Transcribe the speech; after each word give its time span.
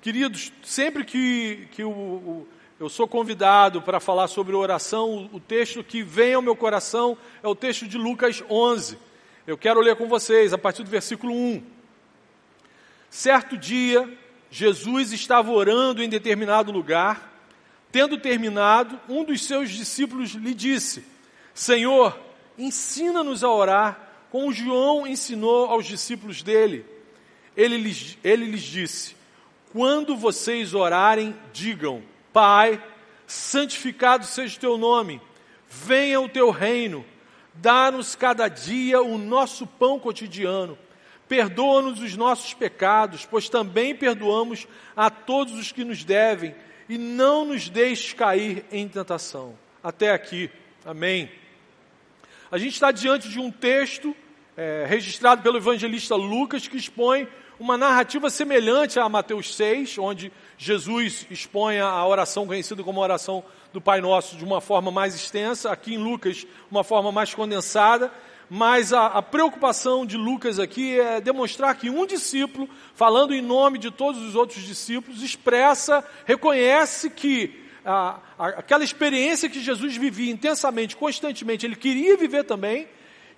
Queridos, 0.00 0.52
sempre 0.62 1.04
que, 1.04 1.66
que 1.72 1.82
o, 1.82 1.90
o- 1.90 2.48
eu 2.78 2.88
sou 2.88 3.08
convidado 3.08 3.82
para 3.82 3.98
falar 3.98 4.28
sobre 4.28 4.54
oração, 4.54 5.28
o, 5.32 5.36
o 5.36 5.40
texto 5.40 5.82
que 5.82 6.02
vem 6.02 6.34
ao 6.34 6.42
meu 6.42 6.54
coração 6.54 7.18
é 7.42 7.48
o 7.48 7.54
texto 7.54 7.86
de 7.88 7.98
Lucas 7.98 8.42
11. 8.48 8.96
Eu 9.46 9.58
quero 9.58 9.80
ler 9.80 9.96
com 9.96 10.06
vocês 10.08 10.52
a 10.52 10.58
partir 10.58 10.84
do 10.84 10.90
versículo 10.90 11.34
1. 11.34 11.62
Certo 13.10 13.56
dia, 13.56 14.08
Jesus 14.50 15.12
estava 15.12 15.50
orando 15.50 16.02
em 16.02 16.08
determinado 16.08 16.70
lugar. 16.70 17.26
Tendo 17.90 18.18
terminado, 18.18 19.00
um 19.08 19.24
dos 19.24 19.42
seus 19.44 19.70
discípulos 19.70 20.32
lhe 20.32 20.52
disse: 20.54 21.04
Senhor, 21.54 22.16
ensina-nos 22.58 23.42
a 23.42 23.48
orar, 23.50 23.98
como 24.30 24.52
João 24.52 25.06
ensinou 25.06 25.66
aos 25.66 25.86
discípulos 25.86 26.42
dele. 26.42 26.84
Ele 27.56 27.78
lhes, 27.78 28.18
ele 28.22 28.44
lhes 28.44 28.62
disse: 28.62 29.16
Quando 29.72 30.16
vocês 30.16 30.74
orarem, 30.74 31.36
digam: 31.52 32.02
Pai, 32.32 32.82
santificado 33.26 34.24
seja 34.24 34.56
o 34.56 34.60
teu 34.60 34.78
nome, 34.78 35.20
venha 35.68 36.20
o 36.20 36.28
teu 36.28 36.50
reino, 36.50 37.04
dá-nos 37.54 38.14
cada 38.14 38.48
dia 38.48 39.02
o 39.02 39.18
nosso 39.18 39.66
pão 39.66 39.98
cotidiano. 39.98 40.78
Perdoa-nos 41.28 42.00
os 42.00 42.16
nossos 42.16 42.54
pecados, 42.54 43.26
pois 43.26 43.50
também 43.50 43.94
perdoamos 43.94 44.66
a 44.96 45.10
todos 45.10 45.58
os 45.58 45.70
que 45.70 45.84
nos 45.84 46.02
devem, 46.02 46.54
e 46.88 46.96
não 46.96 47.44
nos 47.44 47.68
deixes 47.68 48.14
cair 48.14 48.64
em 48.72 48.88
tentação. 48.88 49.54
Até 49.84 50.10
aqui. 50.10 50.50
Amém. 50.86 51.30
A 52.50 52.56
gente 52.56 52.72
está 52.72 52.90
diante 52.90 53.28
de 53.28 53.38
um 53.38 53.50
texto 53.50 54.16
é, 54.56 54.86
registrado 54.88 55.42
pelo 55.42 55.58
evangelista 55.58 56.16
Lucas 56.16 56.66
que 56.66 56.78
expõe 56.78 57.28
uma 57.58 57.76
narrativa 57.76 58.30
semelhante 58.30 58.98
a 58.98 59.08
Mateus 59.08 59.54
6, 59.54 59.98
onde 59.98 60.32
Jesus 60.56 61.26
expõe 61.30 61.80
a 61.80 62.06
oração 62.06 62.46
conhecida 62.46 62.82
como 62.84 63.00
a 63.00 63.02
oração 63.02 63.42
do 63.72 63.80
Pai 63.80 64.00
Nosso 64.00 64.36
de 64.36 64.44
uma 64.44 64.60
forma 64.60 64.90
mais 64.90 65.14
extensa, 65.14 65.70
aqui 65.70 65.94
em 65.94 65.98
Lucas, 65.98 66.46
uma 66.70 66.84
forma 66.84 67.10
mais 67.10 67.34
condensada. 67.34 68.12
Mas 68.50 68.94
a, 68.94 69.06
a 69.06 69.22
preocupação 69.22 70.06
de 70.06 70.16
Lucas 70.16 70.58
aqui 70.58 70.98
é 70.98 71.20
demonstrar 71.20 71.74
que 71.74 71.90
um 71.90 72.06
discípulo, 72.06 72.68
falando 72.94 73.34
em 73.34 73.42
nome 73.42 73.78
de 73.78 73.90
todos 73.90 74.22
os 74.22 74.34
outros 74.34 74.62
discípulos, 74.62 75.22
expressa, 75.22 76.02
reconhece 76.24 77.10
que 77.10 77.66
a, 77.84 78.20
a, 78.38 78.46
aquela 78.48 78.84
experiência 78.84 79.50
que 79.50 79.60
Jesus 79.60 79.96
vivia 79.96 80.32
intensamente, 80.32 80.96
constantemente, 80.96 81.66
ele 81.66 81.76
queria 81.76 82.16
viver 82.16 82.44
também, 82.44 82.88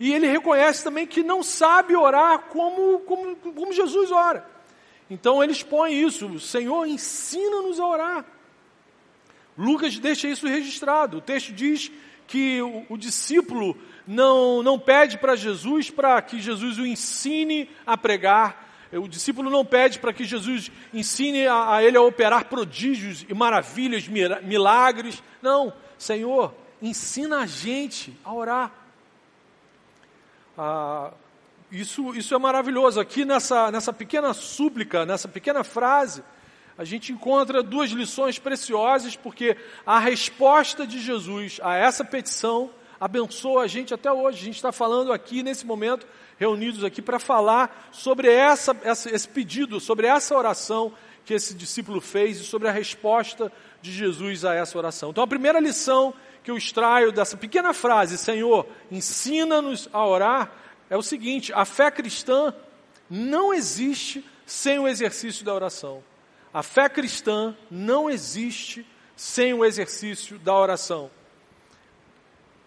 e 0.00 0.14
ele 0.14 0.26
reconhece 0.26 0.82
também 0.82 1.06
que 1.06 1.22
não 1.22 1.42
sabe 1.42 1.94
orar 1.94 2.38
como, 2.48 3.00
como, 3.00 3.36
como 3.36 3.72
Jesus 3.72 4.10
ora. 4.10 4.48
Então 5.10 5.44
ele 5.44 5.52
expõe 5.52 5.92
isso, 5.92 6.40
Senhor, 6.40 6.86
ensina-nos 6.86 7.78
a 7.78 7.86
orar. 7.86 8.24
Lucas 9.58 9.98
deixa 9.98 10.26
isso 10.26 10.48
registrado. 10.48 11.18
O 11.18 11.20
texto 11.20 11.52
diz 11.52 11.92
que 12.26 12.62
o, 12.62 12.86
o 12.88 12.96
discípulo 12.96 13.76
não, 14.06 14.62
não 14.62 14.78
pede 14.78 15.18
para 15.18 15.36
Jesus 15.36 15.90
para 15.90 16.22
que 16.22 16.40
Jesus 16.40 16.78
o 16.78 16.86
ensine 16.86 17.68
a 17.84 17.94
pregar. 17.94 18.70
O 18.92 19.06
discípulo 19.06 19.50
não 19.50 19.66
pede 19.66 19.98
para 19.98 20.14
que 20.14 20.24
Jesus 20.24 20.70
ensine 20.94 21.46
a, 21.46 21.74
a 21.74 21.84
ele 21.84 21.98
a 21.98 22.02
operar 22.02 22.46
prodígios 22.46 23.26
e 23.28 23.34
maravilhas, 23.34 24.08
milagres. 24.08 25.22
Não, 25.42 25.74
Senhor, 25.98 26.54
ensina 26.80 27.40
a 27.40 27.46
gente 27.46 28.16
a 28.24 28.32
orar. 28.32 28.79
Ah, 30.62 31.12
isso, 31.72 32.14
isso 32.14 32.34
é 32.34 32.38
maravilhoso. 32.38 33.00
Aqui 33.00 33.24
nessa, 33.24 33.70
nessa 33.70 33.94
pequena 33.94 34.34
súplica, 34.34 35.06
nessa 35.06 35.26
pequena 35.26 35.64
frase, 35.64 36.22
a 36.76 36.84
gente 36.84 37.12
encontra 37.12 37.62
duas 37.62 37.90
lições 37.92 38.38
preciosas, 38.38 39.16
porque 39.16 39.56
a 39.86 39.98
resposta 39.98 40.86
de 40.86 41.00
Jesus 41.00 41.58
a 41.62 41.76
essa 41.76 42.04
petição 42.04 42.68
abençoa 43.00 43.62
a 43.62 43.66
gente 43.66 43.94
até 43.94 44.12
hoje. 44.12 44.36
A 44.36 44.44
gente 44.44 44.56
está 44.56 44.70
falando 44.70 45.14
aqui, 45.14 45.42
nesse 45.42 45.64
momento, 45.64 46.06
reunidos 46.36 46.84
aqui 46.84 47.00
para 47.00 47.18
falar 47.18 47.88
sobre 47.90 48.30
essa, 48.30 48.76
essa, 48.84 49.08
esse 49.08 49.28
pedido, 49.28 49.80
sobre 49.80 50.08
essa 50.08 50.36
oração 50.36 50.92
que 51.24 51.32
esse 51.32 51.54
discípulo 51.54 52.02
fez 52.02 52.38
e 52.38 52.44
sobre 52.44 52.68
a 52.68 52.72
resposta 52.72 53.50
de 53.80 53.90
Jesus 53.90 54.44
a 54.44 54.54
essa 54.54 54.76
oração. 54.76 55.08
Então, 55.08 55.24
a 55.24 55.26
primeira 55.26 55.58
lição 55.58 56.12
que 56.42 56.50
eu 56.50 56.56
extraio 56.56 57.12
dessa 57.12 57.36
pequena 57.36 57.72
frase, 57.72 58.16
Senhor, 58.16 58.66
ensina-nos 58.90 59.88
a 59.92 60.06
orar, 60.06 60.52
é 60.88 60.96
o 60.96 61.02
seguinte: 61.02 61.52
a 61.52 61.64
fé 61.64 61.90
cristã 61.90 62.54
não 63.08 63.52
existe 63.52 64.24
sem 64.46 64.78
o 64.78 64.88
exercício 64.88 65.44
da 65.44 65.54
oração. 65.54 66.02
A 66.52 66.62
fé 66.62 66.88
cristã 66.88 67.56
não 67.70 68.10
existe 68.10 68.84
sem 69.14 69.54
o 69.54 69.64
exercício 69.64 70.38
da 70.38 70.54
oração. 70.54 71.10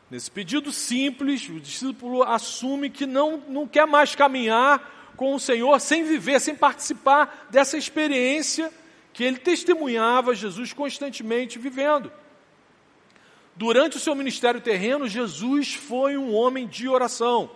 Nesse 0.09 0.29
pedido 0.29 0.71
simples, 0.71 1.49
o 1.49 1.59
discípulo 1.59 2.23
assume 2.23 2.89
que 2.89 3.05
não, 3.05 3.37
não 3.47 3.67
quer 3.67 3.87
mais 3.87 4.15
caminhar 4.15 5.13
com 5.17 5.33
o 5.33 5.39
Senhor 5.39 5.79
sem 5.79 6.03
viver, 6.03 6.39
sem 6.39 6.55
participar 6.55 7.47
dessa 7.49 7.77
experiência 7.77 8.71
que 9.11 9.23
ele 9.23 9.37
testemunhava 9.37 10.35
Jesus 10.35 10.71
constantemente 10.71 11.59
vivendo. 11.59 12.11
Durante 13.55 13.97
o 13.97 13.99
seu 13.99 14.15
ministério 14.15 14.59
terreno, 14.59 15.07
Jesus 15.07 15.75
foi 15.75 16.17
um 16.17 16.33
homem 16.33 16.67
de 16.67 16.87
oração. 16.87 17.51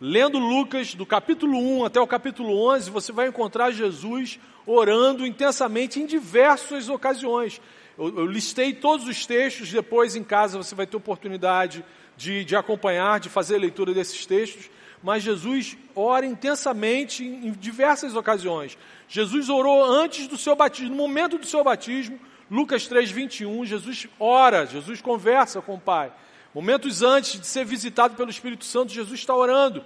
Lendo 0.00 0.38
Lucas, 0.38 0.94
do 0.94 1.04
capítulo 1.04 1.58
1 1.58 1.84
até 1.84 2.00
o 2.00 2.06
capítulo 2.06 2.56
11, 2.70 2.88
você 2.88 3.10
vai 3.10 3.26
encontrar 3.26 3.72
Jesus 3.72 4.38
orando 4.64 5.26
intensamente 5.26 5.98
em 5.98 6.06
diversas 6.06 6.88
ocasiões. 6.88 7.60
Eu, 7.98 8.16
eu 8.16 8.26
listei 8.26 8.72
todos 8.72 9.08
os 9.08 9.26
textos, 9.26 9.72
depois 9.72 10.14
em 10.14 10.22
casa 10.22 10.56
você 10.56 10.72
vai 10.72 10.86
ter 10.86 10.96
oportunidade 10.96 11.84
de, 12.16 12.44
de 12.44 12.54
acompanhar, 12.54 13.18
de 13.18 13.28
fazer 13.28 13.56
a 13.56 13.60
leitura 13.60 13.92
desses 13.92 14.24
textos. 14.24 14.70
Mas 15.02 15.24
Jesus 15.24 15.76
ora 15.96 16.26
intensamente 16.26 17.24
em, 17.24 17.48
em 17.48 17.52
diversas 17.52 18.14
ocasiões. 18.14 18.78
Jesus 19.08 19.48
orou 19.48 19.84
antes 19.84 20.28
do 20.28 20.38
seu 20.38 20.54
batismo, 20.54 20.90
no 20.90 20.96
momento 20.96 21.38
do 21.38 21.46
seu 21.46 21.64
batismo, 21.64 22.20
Lucas 22.50 22.86
3, 22.86 23.10
21, 23.10 23.64
Jesus 23.66 24.06
ora, 24.18 24.66
Jesus 24.66 25.00
conversa 25.02 25.60
com 25.60 25.74
o 25.74 25.80
Pai. 25.80 26.12
Momentos 26.54 27.02
antes 27.02 27.38
de 27.38 27.46
ser 27.46 27.64
visitado 27.64 28.16
pelo 28.16 28.30
Espírito 28.30 28.64
Santo, 28.64 28.92
Jesus 28.92 29.20
está 29.20 29.34
orando. 29.34 29.84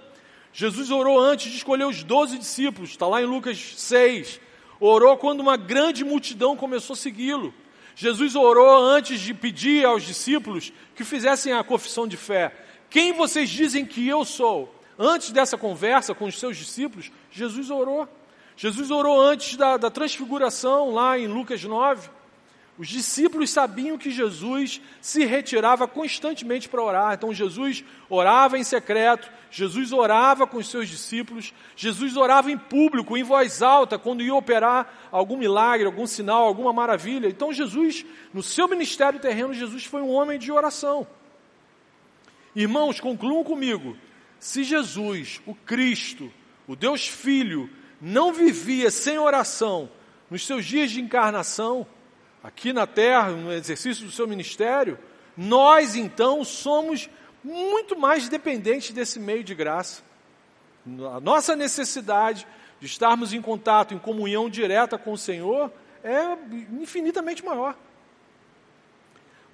Jesus 0.53 0.89
orou 0.91 1.19
antes 1.19 1.51
de 1.51 1.57
escolher 1.57 1.85
os 1.85 2.03
doze 2.03 2.37
discípulos, 2.37 2.91
está 2.91 3.07
lá 3.07 3.21
em 3.21 3.25
Lucas 3.25 3.73
6. 3.77 4.39
Orou 4.79 5.17
quando 5.17 5.39
uma 5.39 5.57
grande 5.57 6.03
multidão 6.03 6.55
começou 6.55 6.93
a 6.93 6.97
segui-lo. 6.97 7.53
Jesus 7.95 8.35
orou 8.35 8.77
antes 8.77 9.19
de 9.19 9.33
pedir 9.33 9.85
aos 9.85 10.03
discípulos 10.03 10.71
que 10.95 11.03
fizessem 11.03 11.53
a 11.53 11.63
confissão 11.63 12.07
de 12.07 12.17
fé. 12.17 12.55
Quem 12.89 13.13
vocês 13.13 13.49
dizem 13.49 13.85
que 13.85 14.07
eu 14.07 14.23
sou? 14.23 14.73
Antes 14.97 15.31
dessa 15.31 15.57
conversa 15.57 16.13
com 16.13 16.25
os 16.25 16.39
seus 16.39 16.55
discípulos, 16.57 17.11
Jesus 17.31 17.69
orou. 17.69 18.07
Jesus 18.55 18.91
orou 18.91 19.19
antes 19.19 19.57
da, 19.57 19.77
da 19.77 19.89
transfiguração, 19.89 20.91
lá 20.91 21.17
em 21.17 21.27
Lucas 21.27 21.63
9. 21.63 22.09
Os 22.75 22.87
discípulos 22.87 23.51
sabiam 23.51 23.99
que 23.99 24.09
Jesus 24.09 24.81
se 24.99 25.25
retirava 25.25 25.87
constantemente 25.87 26.67
para 26.67 26.81
orar. 26.81 27.13
Então 27.13 27.31
Jesus 27.31 27.83
orava 28.09 28.57
em 28.57 28.63
secreto, 28.63 29.31
Jesus 29.51 29.91
orava 29.91 30.47
com 30.47 30.57
os 30.57 30.67
seus 30.67 30.89
discípulos, 30.89 31.53
Jesus 31.75 32.17
orava 32.17 32.51
em 32.51 32.57
público, 32.57 33.15
em 33.15 33.21
voz 33.21 33.61
alta, 33.61 33.99
quando 33.99 34.23
ia 34.23 34.33
operar 34.33 35.07
algum 35.11 35.37
milagre, 35.37 35.85
algum 35.85 36.07
sinal, 36.07 36.45
alguma 36.45 36.73
maravilha. 36.73 37.27
Então 37.27 37.53
Jesus, 37.53 38.03
no 38.33 38.41
seu 38.41 38.67
ministério 38.67 39.19
terreno, 39.19 39.53
Jesus 39.53 39.85
foi 39.85 40.01
um 40.01 40.09
homem 40.09 40.39
de 40.39 40.51
oração. 40.51 41.05
Irmãos, 42.55 42.99
concluam 42.99 43.43
comigo. 43.43 43.95
Se 44.39 44.63
Jesus, 44.63 45.39
o 45.45 45.53
Cristo, 45.53 46.33
o 46.67 46.75
Deus 46.75 47.07
Filho, 47.07 47.69
não 48.01 48.33
vivia 48.33 48.89
sem 48.89 49.19
oração 49.19 49.89
nos 50.29 50.45
seus 50.45 50.65
dias 50.65 50.89
de 50.89 50.99
encarnação, 50.99 51.85
aqui 52.43 52.73
na 52.73 52.85
terra, 52.85 53.29
no 53.29 53.51
exercício 53.53 54.05
do 54.05 54.11
seu 54.11 54.27
ministério, 54.27 54.99
nós 55.37 55.95
então 55.95 56.43
somos 56.43 57.09
muito 57.43 57.97
mais 57.97 58.27
dependentes 58.27 58.91
desse 58.91 59.19
meio 59.19 59.43
de 59.43 59.55
graça. 59.55 60.03
A 61.15 61.19
nossa 61.21 61.55
necessidade 61.55 62.45
de 62.79 62.85
estarmos 62.85 63.31
em 63.33 63.41
contato, 63.41 63.93
em 63.93 63.99
comunhão 63.99 64.49
direta 64.49 64.97
com 64.97 65.13
o 65.13 65.17
Senhor, 65.17 65.71
é 66.03 66.37
infinitamente 66.73 67.43
maior. 67.43 67.77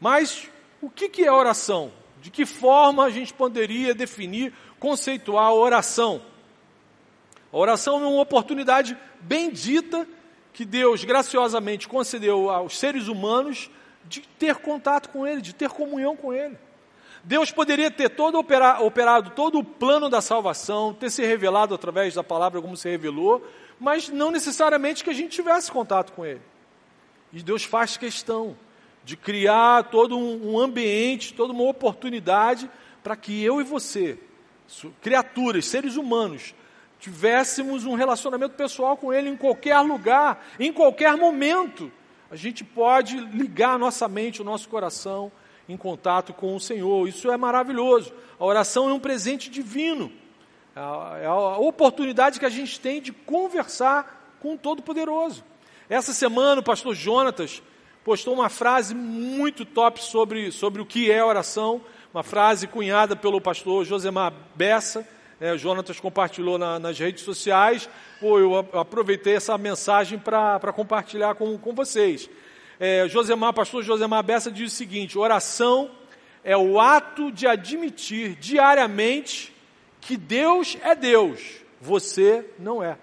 Mas 0.01 0.49
o 0.81 0.89
que, 0.89 1.23
é 1.23 1.31
oração? 1.31 1.91
De 2.21 2.31
que 2.31 2.45
forma 2.45 3.05
a 3.05 3.09
gente 3.09 3.33
poderia 3.33 3.93
definir, 3.93 4.51
conceituar 4.79 5.45
a 5.45 5.53
oração? 5.53 6.21
A 7.53 7.57
oração 7.57 8.03
é 8.03 8.07
uma 8.07 8.21
oportunidade 8.21 8.97
bendita 9.21 10.07
que 10.59 10.65
Deus 10.65 11.05
graciosamente 11.05 11.87
concedeu 11.87 12.49
aos 12.49 12.77
seres 12.77 13.07
humanos 13.07 13.71
de 14.03 14.19
ter 14.19 14.57
contato 14.57 15.07
com 15.07 15.25
Ele, 15.25 15.39
de 15.39 15.55
ter 15.55 15.69
comunhão 15.69 16.17
com 16.17 16.33
Ele. 16.33 16.57
Deus 17.23 17.49
poderia 17.49 17.89
ter 17.89 18.09
todo 18.09 18.37
operado 18.37 19.29
todo 19.29 19.57
o 19.57 19.63
plano 19.63 20.09
da 20.09 20.19
salvação, 20.19 20.93
ter 20.93 21.09
se 21.11 21.25
revelado 21.25 21.73
através 21.73 22.13
da 22.13 22.25
palavra 22.25 22.61
como 22.61 22.75
se 22.75 22.89
revelou, 22.89 23.41
mas 23.79 24.09
não 24.09 24.31
necessariamente 24.31 25.01
que 25.01 25.09
a 25.09 25.13
gente 25.13 25.29
tivesse 25.29 25.71
contato 25.71 26.11
com 26.11 26.25
Ele. 26.25 26.41
E 27.31 27.41
Deus 27.41 27.63
faz 27.63 27.95
questão 27.95 28.57
de 29.05 29.15
criar 29.15 29.85
todo 29.85 30.17
um, 30.17 30.55
um 30.55 30.59
ambiente, 30.59 31.33
toda 31.33 31.53
uma 31.53 31.63
oportunidade 31.63 32.69
para 33.01 33.15
que 33.15 33.41
eu 33.41 33.61
e 33.61 33.63
você, 33.63 34.19
criaturas, 35.01 35.65
seres 35.67 35.95
humanos, 35.95 36.53
tivéssemos 36.99 37.85
um 37.85 37.95
relacionamento 37.95 38.55
pessoal 38.55 38.97
com 38.97 39.13
Ele 39.13 39.29
em 39.29 39.37
qualquer 39.37 39.79
lugar, 39.79 40.45
em 40.59 40.71
qualquer 40.71 41.15
momento. 41.15 41.91
A 42.29 42.35
gente 42.35 42.63
pode 42.63 43.17
ligar 43.17 43.75
a 43.75 43.77
nossa 43.77 44.07
mente, 44.07 44.41
o 44.41 44.45
nosso 44.45 44.69
coração 44.69 45.31
em 45.67 45.77
contato 45.77 46.33
com 46.33 46.55
o 46.55 46.59
Senhor. 46.59 47.07
Isso 47.07 47.31
é 47.31 47.37
maravilhoso. 47.37 48.11
A 48.39 48.45
oração 48.45 48.89
é 48.89 48.93
um 48.93 48.99
presente 48.99 49.49
divino. 49.49 50.11
É, 50.75 51.23
é 51.23 51.25
a 51.25 51.57
oportunidade 51.57 52.39
que 52.39 52.45
a 52.45 52.49
gente 52.49 52.79
tem 52.79 53.01
de 53.01 53.11
conversar 53.11 54.35
com 54.39 54.53
o 54.53 54.57
Todo-Poderoso. 54.57 55.43
Essa 55.89 56.13
semana 56.13 56.61
o 56.61 56.63
pastor 56.63 56.95
Jonatas 56.95 57.61
postou 58.03 58.33
uma 58.33 58.49
frase 58.49 58.95
muito 58.95 59.65
top 59.65 60.03
sobre, 60.03 60.51
sobre 60.51 60.81
o 60.81 60.85
que 60.85 61.11
é 61.11 61.23
oração, 61.23 61.81
uma 62.13 62.23
frase 62.23 62.67
cunhada 62.67 63.15
pelo 63.15 63.39
pastor 63.39 63.85
Josemar 63.85 64.33
Bessa, 64.55 65.07
é, 65.39 65.53
o 65.53 65.57
Jonatas 65.57 65.99
compartilhou 65.99 66.57
na, 66.57 66.77
nas 66.79 66.99
redes 66.99 67.23
sociais, 67.23 67.89
eu 68.21 68.57
aproveitei 68.73 69.35
essa 69.35 69.57
mensagem 69.57 70.19
para 70.19 70.73
compartilhar 70.73 71.35
com, 71.35 71.57
com 71.57 71.73
vocês. 71.73 72.29
É, 72.79 73.07
Josemar, 73.07 73.53
pastor 73.53 73.83
Josemar 73.83 74.23
Bessa 74.23 74.51
diz 74.51 74.73
o 74.73 74.75
seguinte: 74.75 75.17
oração 75.17 75.91
é 76.43 76.57
o 76.57 76.79
ato 76.79 77.31
de 77.31 77.47
admitir 77.47 78.35
diariamente 78.35 79.53
que 80.01 80.17
Deus 80.17 80.77
é 80.81 80.95
Deus, 80.95 81.41
você 81.79 82.45
não 82.57 82.83
é. 82.83 82.97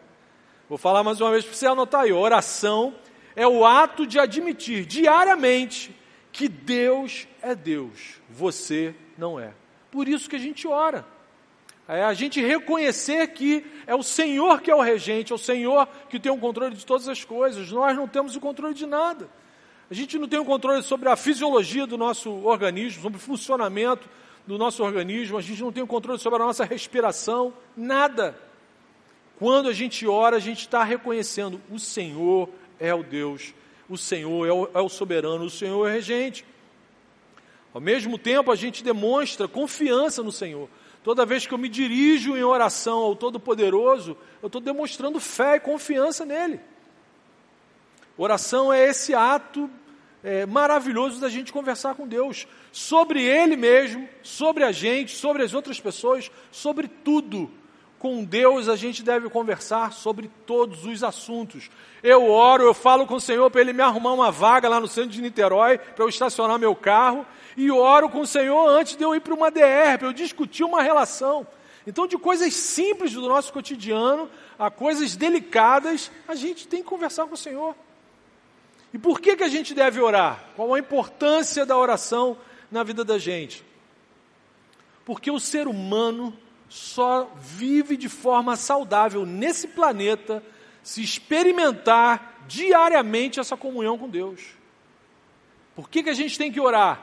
Vou 0.69 0.79
falar 0.79 1.03
mais 1.03 1.21
uma 1.21 1.31
vez 1.31 1.45
para 1.45 1.55
você 1.55 1.67
anotar 1.67 2.03
aí: 2.03 2.13
oração 2.13 2.95
é 3.35 3.47
o 3.47 3.65
ato 3.65 4.07
de 4.07 4.19
admitir 4.19 4.85
diariamente 4.85 5.95
que 6.33 6.49
Deus 6.49 7.27
é 7.41 7.55
Deus, 7.55 8.21
você 8.29 8.95
não 9.17 9.41
é. 9.41 9.55
Por 9.91 10.07
isso 10.07 10.29
que 10.29 10.37
a 10.37 10.41
gente 10.41 10.69
ora. 10.69 11.16
É 11.89 12.03
a 12.03 12.13
gente 12.15 12.41
reconhecer 12.41 13.29
que 13.29 13.65
é 13.87 13.95
o 13.95 14.03
Senhor 14.03 14.61
que 14.61 14.71
é 14.71 14.75
o 14.75 14.81
regente, 14.81 15.33
é 15.33 15.35
o 15.35 15.39
Senhor 15.39 15.87
que 16.09 16.19
tem 16.19 16.33
o 16.33 16.39
controle 16.39 16.75
de 16.75 16.85
todas 16.85 17.09
as 17.09 17.25
coisas. 17.25 17.71
Nós 17.71 17.97
não 17.97 18.09
temos 18.09 18.35
o 18.35 18.41
controle 18.41 18.75
de 18.75 18.87
nada. 18.87 19.29
A 19.89 19.95
gente 19.95 20.19
não 20.19 20.27
tem 20.27 20.39
o 20.39 20.45
controle 20.45 20.83
sobre 20.83 21.09
a 21.09 21.15
fisiologia 21.15 21.87
do 21.87 21.97
nosso 21.97 22.31
organismo, 22.45 23.03
sobre 23.03 23.19
o 23.19 23.21
funcionamento 23.21 24.09
do 24.47 24.57
nosso 24.59 24.83
organismo, 24.83 25.37
a 25.37 25.43
gente 25.43 25.61
não 25.61 25.73
tem 25.73 25.83
o 25.83 25.87
controle 25.87 26.19
sobre 26.21 26.41
a 26.41 26.47
nossa 26.47 26.65
respiração, 26.65 27.53
nada. 27.77 28.39
Quando 29.39 29.69
a 29.69 29.73
gente 29.73 30.07
ora, 30.07 30.37
a 30.37 30.41
gente 30.41 30.61
está 30.61 30.85
reconhecendo 30.85 31.61
o 31.71 31.79
Senhor 31.79 32.49
é 32.79 32.95
o 32.95 33.03
Deus, 33.03 33.53
o 33.89 33.99
Senhor 33.99 34.47
é 34.47 34.53
o, 34.53 34.69
é 34.73 34.81
o 34.81 34.89
soberano, 34.89 35.45
o 35.45 35.51
Senhor 35.51 35.87
é 35.87 35.91
o 35.91 35.93
regente. 35.93 36.45
Ao 37.75 37.81
mesmo 37.81 38.17
tempo, 38.17 38.51
a 38.51 38.57
gente 38.57 38.83
demonstra 38.83 39.47
confiança 39.49 40.23
no 40.23 40.33
Senhor. 40.33 40.69
Toda 41.07 41.25
vez 41.25 41.47
que 41.47 41.55
eu 41.55 41.59
me 41.59 41.69
dirijo 41.69 42.37
em 42.37 42.43
oração 42.43 42.99
ao 42.99 43.15
Todo-Poderoso, 43.15 44.17
eu 44.43 44.49
estou 44.49 44.61
demonstrando 44.61 45.21
fé 45.21 45.55
e 45.55 45.61
confiança 45.61 46.25
nele. 46.25 46.59
Oração 48.19 48.73
é 48.73 48.89
esse 48.89 49.15
ato 49.15 49.71
é, 50.21 50.45
maravilhoso 50.47 51.21
da 51.21 51.29
gente 51.29 51.53
conversar 51.53 51.95
com 51.95 52.09
Deus 52.09 52.49
sobre 52.73 53.23
Ele 53.23 53.55
mesmo, 53.55 54.09
sobre 54.21 54.65
a 54.65 54.73
gente, 54.73 55.15
sobre 55.15 55.45
as 55.45 55.55
outras 55.55 55.79
pessoas, 55.79 56.29
sobre 56.51 56.89
tudo 56.89 57.49
com 58.07 58.23
Deus 58.23 58.69
a 58.69 58.77
gente 58.77 59.03
deve 59.03 59.29
conversar 59.29 59.93
sobre 59.93 60.31
todos 60.47 60.85
os 60.85 61.03
assuntos. 61.03 61.69
Eu 62.05 62.31
oro, 62.31 62.63
eu 62.63 62.73
falo 62.73 63.05
com 63.05 63.17
o 63.17 63.21
Senhor 63.21 63.51
para 63.51 63.61
Ele 63.61 63.73
me 63.73 63.83
arrumar 63.83 64.13
uma 64.13 64.31
vaga 64.31 64.69
lá 64.69 64.79
no 64.79 64.87
centro 64.87 65.11
de 65.11 65.21
Niterói 65.21 65.77
para 65.77 66.05
eu 66.05 66.09
estacionar 66.09 66.57
meu 66.57 66.73
carro. 66.77 67.27
E 67.57 67.69
oro 67.69 68.09
com 68.09 68.21
o 68.21 68.27
Senhor 68.27 68.69
antes 68.69 68.95
de 68.95 69.03
eu 69.03 69.13
ir 69.13 69.19
para 69.19 69.35
uma 69.35 69.51
DR, 69.51 69.99
para 69.99 70.07
eu 70.07 70.13
discutir 70.13 70.63
uma 70.63 70.83
relação. 70.83 71.45
Então, 71.85 72.07
de 72.07 72.17
coisas 72.17 72.55
simples 72.55 73.13
do 73.13 73.23
nosso 73.23 73.53
cotidiano 73.53 74.31
a 74.57 74.71
coisas 74.71 75.17
delicadas, 75.17 76.09
a 76.29 76.37
gente 76.37 76.69
tem 76.69 76.85
que 76.85 76.89
conversar 76.89 77.27
com 77.27 77.35
o 77.35 77.37
Senhor. 77.37 77.75
E 78.95 78.99
por 78.99 79.21
que, 79.21 79.35
que 79.35 79.43
a 79.43 79.49
gente 79.49 79.75
deve 79.75 80.01
orar? 80.01 80.45
Qual 80.55 80.73
a 80.73 80.79
importância 80.79 81.67
da 81.67 81.77
oração 81.77 82.39
na 82.71 82.85
vida 82.85 83.05
da 83.05 83.19
gente? 83.19 83.65
Porque 85.05 85.29
o 85.29 85.41
ser 85.41 85.67
humano 85.67 86.33
só 86.69 87.33
vive 87.37 87.97
de 87.97 88.09
forma 88.09 88.57
saudável 88.57 89.25
nesse 89.25 89.69
planeta 89.69 90.43
se 90.83 91.03
experimentar 91.03 92.45
diariamente 92.47 93.41
essa 93.41 93.57
comunhão 93.57 93.99
com 93.99 94.09
Deus. 94.09 94.41
Por 95.75 95.91
que, 95.91 96.03
que 96.03 96.11
a 96.11 96.15
gente 96.15 96.39
tem 96.39 96.51
que 96.51 96.61
orar? 96.61 97.03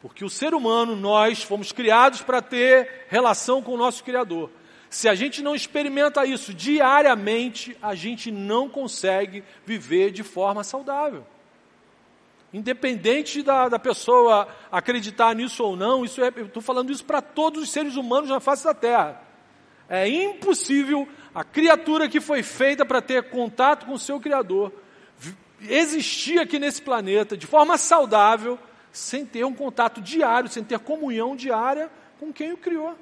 Porque 0.00 0.24
o 0.24 0.30
ser 0.30 0.54
humano, 0.54 0.94
nós 0.94 1.42
fomos 1.42 1.72
criados 1.72 2.22
para 2.22 2.40
ter 2.40 3.06
relação 3.08 3.62
com 3.62 3.72
o 3.72 3.76
nosso 3.76 4.04
Criador. 4.04 4.50
Se 4.88 5.08
a 5.08 5.14
gente 5.14 5.42
não 5.42 5.54
experimenta 5.54 6.24
isso 6.24 6.54
diariamente, 6.54 7.76
a 7.82 7.94
gente 7.94 8.30
não 8.30 8.68
consegue 8.68 9.44
viver 9.66 10.10
de 10.10 10.22
forma 10.22 10.64
saudável. 10.64 11.26
Independente 12.52 13.42
da, 13.42 13.68
da 13.68 13.78
pessoa 13.78 14.48
acreditar 14.72 15.34
nisso 15.34 15.62
ou 15.62 15.76
não, 15.76 16.04
isso 16.04 16.22
é, 16.22 16.28
estou 16.28 16.62
falando 16.62 16.90
isso 16.90 17.04
para 17.04 17.20
todos 17.20 17.62
os 17.62 17.70
seres 17.70 17.96
humanos 17.96 18.30
na 18.30 18.40
face 18.40 18.64
da 18.64 18.72
Terra. 18.72 19.22
É 19.88 20.08
impossível 20.08 21.06
a 21.34 21.44
criatura 21.44 22.08
que 22.08 22.20
foi 22.20 22.42
feita 22.42 22.84
para 22.84 23.02
ter 23.02 23.30
contato 23.30 23.86
com 23.86 23.92
o 23.92 23.98
seu 23.98 24.18
Criador 24.18 24.72
existir 25.62 26.38
aqui 26.38 26.58
nesse 26.58 26.82
planeta 26.82 27.36
de 27.36 27.46
forma 27.46 27.76
saudável, 27.76 28.58
sem 28.92 29.24
ter 29.24 29.44
um 29.44 29.54
contato 29.54 30.00
diário, 30.00 30.48
sem 30.48 30.62
ter 30.62 30.78
comunhão 30.78 31.34
diária 31.34 31.90
com 32.18 32.32
quem 32.32 32.52
o 32.52 32.56
criou. 32.56 32.96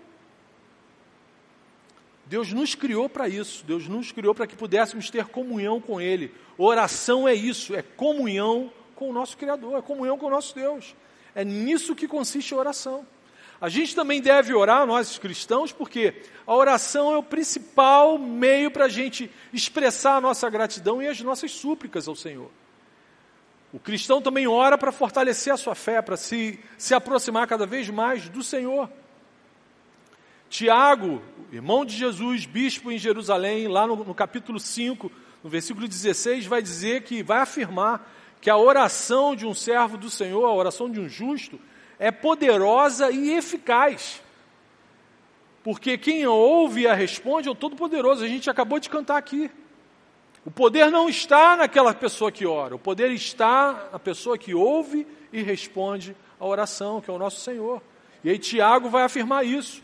Deus 2.27 2.53
nos 2.53 2.75
criou 2.75 3.09
para 3.09 3.29
isso, 3.29 3.65
Deus 3.65 3.87
nos 3.87 4.11
criou 4.11 4.35
para 4.35 4.47
que 4.47 4.57
pudéssemos 4.57 5.11
ter 5.11 5.27
comunhão 5.27 5.81
com 5.81 6.01
Ele. 6.01 6.35
Oração 6.59 7.29
é 7.29 7.35
isso, 7.35 7.75
é 7.75 7.83
comunhão 7.83 8.73
com 8.97 9.09
o 9.09 9.13
nosso 9.13 9.37
Criador, 9.37 9.77
a 9.77 9.83
comunhão 9.83 10.19
com 10.19 10.27
o 10.27 10.31
nosso 10.31 10.55
Deus. 10.55 10.97
É 11.35 11.45
nisso 11.45 11.95
que 11.95 12.09
consiste 12.09 12.53
a 12.53 12.57
oração. 12.57 13.07
A 13.61 13.69
gente 13.69 13.95
também 13.95 14.21
deve 14.21 14.53
orar, 14.53 14.87
nós 14.87 15.19
cristãos, 15.19 15.73
porque 15.73 16.23
a 16.47 16.55
oração 16.55 17.13
é 17.13 17.17
o 17.17 17.23
principal 17.23 18.19
meio 18.19 18.71
para 18.71 18.87
a 18.87 18.89
gente 18.89 19.31
expressar 19.53 20.17
a 20.17 20.21
nossa 20.21 20.49
gratidão 20.51 21.01
e 21.01 21.07
as 21.07 21.21
nossas 21.21 21.53
súplicas 21.53 22.09
ao 22.09 22.17
Senhor. 22.17 22.51
O 23.73 23.79
cristão 23.79 24.21
também 24.21 24.47
ora 24.47 24.77
para 24.77 24.93
fortalecer 24.93 25.53
a 25.53 25.57
sua 25.57 25.75
fé, 25.75 26.03
para 26.03 26.17
se, 26.17 26.59
se 26.77 26.95
aproximar 26.95 27.47
cada 27.47 27.67
vez 27.67 27.89
mais 27.89 28.29
do 28.29 28.43
Senhor. 28.43 28.91
Tiago, 30.49 31.23
irmão 31.51 31.85
de 31.85 31.97
Jesus, 31.97 32.47
bispo 32.47 32.91
em 32.93 32.99
Jerusalém, 32.99 33.69
lá 33.69 33.87
no, 33.87 33.97
no 33.97 34.15
capítulo 34.15 34.61
5, 34.61 35.11
no 35.43 35.51
versículo 35.51 35.89
16, 35.89 36.47
vai 36.47 36.63
dizer 36.63 37.03
que 37.03 37.23
vai 37.23 37.41
afirmar 37.41 38.16
que 38.47 38.51
a 38.51 38.57
oração 38.57 39.35
de 39.35 39.45
um 39.45 39.53
servo 39.53 39.97
do 39.97 40.09
Senhor, 40.09 40.47
a 40.47 40.55
oração 40.55 40.89
de 40.89 41.01
um 41.01 41.09
justo, 41.09 41.59
é 41.99 42.13
poderosa 42.13 43.11
e 43.11 43.33
eficaz. 43.33 44.23
Porque 45.65 45.99
quem 45.99 46.25
ouve 46.29 46.83
e 46.83 46.87
a 46.87 46.95
responde 46.95 47.49
é 47.49 47.51
o 47.51 47.57
Todo-Poderoso. 47.57 48.23
A 48.23 48.29
gente 48.29 48.49
acabou 48.49 48.79
de 48.79 48.89
cantar 48.89 49.17
aqui. 49.17 49.51
O 50.45 50.51
poder 50.53 50.93
não 50.93 51.09
está 51.09 51.57
naquela 51.57 51.93
pessoa 51.93 52.31
que 52.31 52.47
ora, 52.47 52.77
o 52.77 52.79
poder 52.79 53.11
está 53.11 53.89
na 53.91 53.99
pessoa 53.99 54.39
que 54.39 54.55
ouve 54.55 55.05
e 55.33 55.43
responde 55.43 56.17
a 56.39 56.47
oração, 56.47 57.01
que 57.01 57.11
é 57.11 57.13
o 57.13 57.19
nosso 57.19 57.41
Senhor. 57.41 57.83
E 58.23 58.31
aí 58.31 58.39
Tiago 58.39 58.89
vai 58.89 59.03
afirmar 59.03 59.45
isso. 59.45 59.83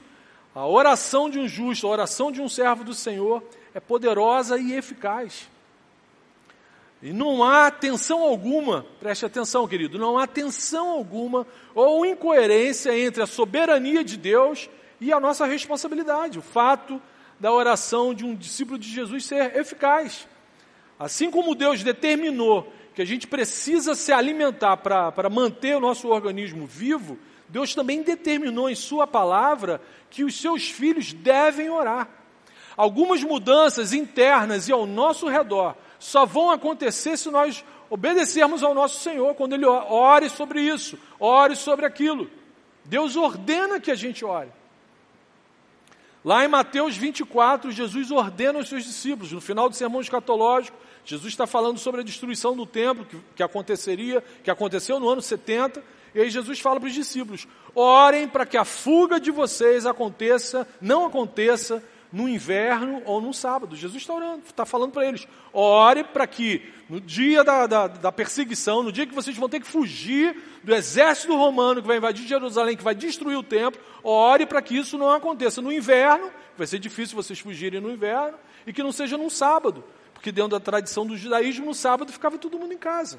A 0.55 0.65
oração 0.65 1.29
de 1.29 1.41
um 1.41 1.49
justo, 1.49 1.89
a 1.89 1.91
oração 1.91 2.31
de 2.31 2.41
um 2.41 2.49
servo 2.49 2.85
do 2.85 2.95
Senhor 2.95 3.43
é 3.75 3.81
poderosa 3.81 4.57
e 4.57 4.73
eficaz. 4.73 5.51
E 7.03 7.13
não 7.13 7.43
há 7.43 7.69
tensão 7.69 8.21
alguma, 8.23 8.87
preste 9.01 9.27
atenção, 9.27 9.67
querido, 9.67 9.99
não 9.99 10.17
há 10.17 10.25
tensão 10.25 10.89
alguma 10.91 11.45
ou 11.75 12.07
incoerência 12.07 12.97
entre 12.97 13.25
a 13.25 13.27
soberania 13.27 14.05
de 14.05 14.17
Deus 14.17 14.71
e 15.01 15.13
a 15.13 15.19
nossa 15.19 15.45
responsabilidade. 15.45 16.39
O 16.39 16.43
fato 16.43 17.03
da 17.41 17.53
oração 17.53 18.15
de 18.15 18.25
um 18.25 18.37
discípulo 18.37 18.79
de 18.79 18.89
Jesus 18.89 19.25
ser 19.25 19.57
eficaz. 19.57 20.29
Assim 20.97 21.29
como 21.29 21.57
Deus 21.57 21.83
determinou 21.83 22.73
que 22.95 23.03
a 23.03 23.05
gente 23.05 23.27
precisa 23.27 23.97
se 23.97 24.13
alimentar 24.13 24.77
para 24.77 25.29
manter 25.29 25.77
o 25.77 25.81
nosso 25.81 26.07
organismo 26.07 26.67
vivo, 26.67 27.19
Deus 27.49 27.75
também 27.75 28.03
determinou 28.03 28.71
em 28.71 28.77
Sua 28.77 29.09
palavra 29.09 29.81
que 30.09 30.23
os 30.23 30.41
seus 30.41 30.71
filhos 30.71 31.13
devem 31.13 31.69
orar. 31.69 32.09
Algumas 32.77 33.25
mudanças 33.25 33.93
internas 33.93 34.69
e 34.69 34.73
ao 34.73 34.87
nosso 34.87 35.27
redor 35.27 35.77
só 36.03 36.27
vão 36.27 36.51
acontecer 36.51 37.17
se 37.17 37.31
nós 37.31 37.65
obedecermos 37.89 38.65
ao 38.65 38.75
nosso 38.75 38.99
Senhor, 38.99 39.37
quando 39.37 39.53
Ele 39.53 39.65
ore 39.65 40.29
sobre 40.29 40.61
isso, 40.61 40.99
ore 41.19 41.55
sobre 41.55 41.87
aquilo. 41.87 42.29
Deus 42.85 43.15
ordena 43.15 43.79
que 43.79 43.89
a 43.89 43.95
gente 43.95 44.25
ore. 44.25 44.49
Lá 46.25 46.45
em 46.45 46.49
Mateus 46.49 46.97
24, 46.97 47.71
Jesus 47.71 48.11
ordena 48.11 48.59
aos 48.59 48.69
seus 48.69 48.83
discípulos, 48.83 49.31
no 49.31 49.41
final 49.41 49.69
do 49.69 49.77
sermão 49.77 50.01
escatológico, 50.01 50.77
Jesus 51.05 51.33
está 51.33 51.47
falando 51.47 51.79
sobre 51.79 52.01
a 52.01 52.05
destruição 52.05 52.57
do 52.57 52.67
templo 52.67 53.05
que, 53.05 53.17
que 53.37 53.43
aconteceria, 53.43 54.25
que 54.43 54.51
aconteceu 54.51 54.99
no 54.99 55.09
ano 55.09 55.23
70, 55.23 55.85
e 56.17 56.21
aí 56.21 56.31
Jesus 56.31 56.59
fala 56.59 56.81
para 56.81 56.89
os 56.89 56.95
discípulos: 56.95 57.47
orem 57.77 58.27
para 58.27 58.45
que 58.45 58.57
a 58.57 58.65
fuga 58.65 59.21
de 59.21 59.31
vocês 59.31 59.87
aconteça, 59.87 60.67
não 60.81 61.07
aconteça 61.07 61.81
no 62.13 62.29
inverno 62.29 63.03
ou 63.07 63.21
no 63.21 63.33
sábado. 63.33 63.75
Jesus 63.75 64.03
está 64.03 64.15
orando, 64.15 64.43
está 64.47 64.67
falando 64.67 64.93
para 64.93 65.07
eles: 65.07 65.27
ore 65.53 66.05
para 66.05 66.27
que 66.27 66.63
no 66.89 67.01
dia 67.01 67.43
da, 67.43 67.67
da, 67.67 67.87
da, 67.87 68.13
perseguição, 68.13 68.83
no 68.83 68.93
dia 68.93 69.07
que 69.07 69.15
vocês 69.15 69.37
vão 69.37 69.49
ter 69.49 69.61
que 69.61 69.67
fugir 69.67 70.37
do 70.63 70.75
exército 70.75 71.35
romano 71.37 71.81
que 71.81 71.89
vai 71.89 71.97
invadir 71.97 72.27
Jerusalém, 72.27 72.77
que 72.77 72.85
vai 72.85 72.95
destruir 72.95 73.37
o 73.37 73.43
templo, 73.43 73.81
ore 74.05 74.45
para 74.45 74.61
que 74.61 74.77
isso 74.77 74.99
não 74.99 75.11
aconteça 75.11 75.63
no 75.63 75.73
inverno, 75.73 76.31
vai 76.57 76.67
ser 76.67 76.79
difícil 76.79 77.17
vocês 77.17 77.39
fugirem 77.39 77.81
no 77.81 77.91
inverno, 77.91 78.37
e 78.67 78.73
que 78.73 78.83
não 78.83 78.93
seja 78.93 79.17
num 79.17 79.31
sábado, 79.31 79.83
porque 80.13 80.31
dentro 80.31 80.51
da 80.51 80.61
tradição 80.61 81.07
do 81.07 81.17
judaísmo, 81.17 81.67
no 81.67 81.75
sábado 81.75 82.13
ficava 82.13 82.37
todo 82.37 82.59
mundo 82.59 82.75
em 82.75 82.79
casa. 82.79 83.19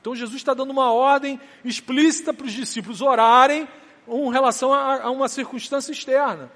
Então 0.00 0.14
Jesus 0.14 0.36
está 0.36 0.52
dando 0.52 0.70
uma 0.70 0.92
ordem 0.92 1.40
explícita 1.64 2.34
para 2.34 2.46
os 2.46 2.52
discípulos 2.52 3.00
orarem 3.00 3.66
em 4.06 4.32
relação 4.32 4.74
a, 4.74 5.04
a 5.04 5.10
uma 5.10 5.28
circunstância 5.28 5.92
externa. 5.92 6.50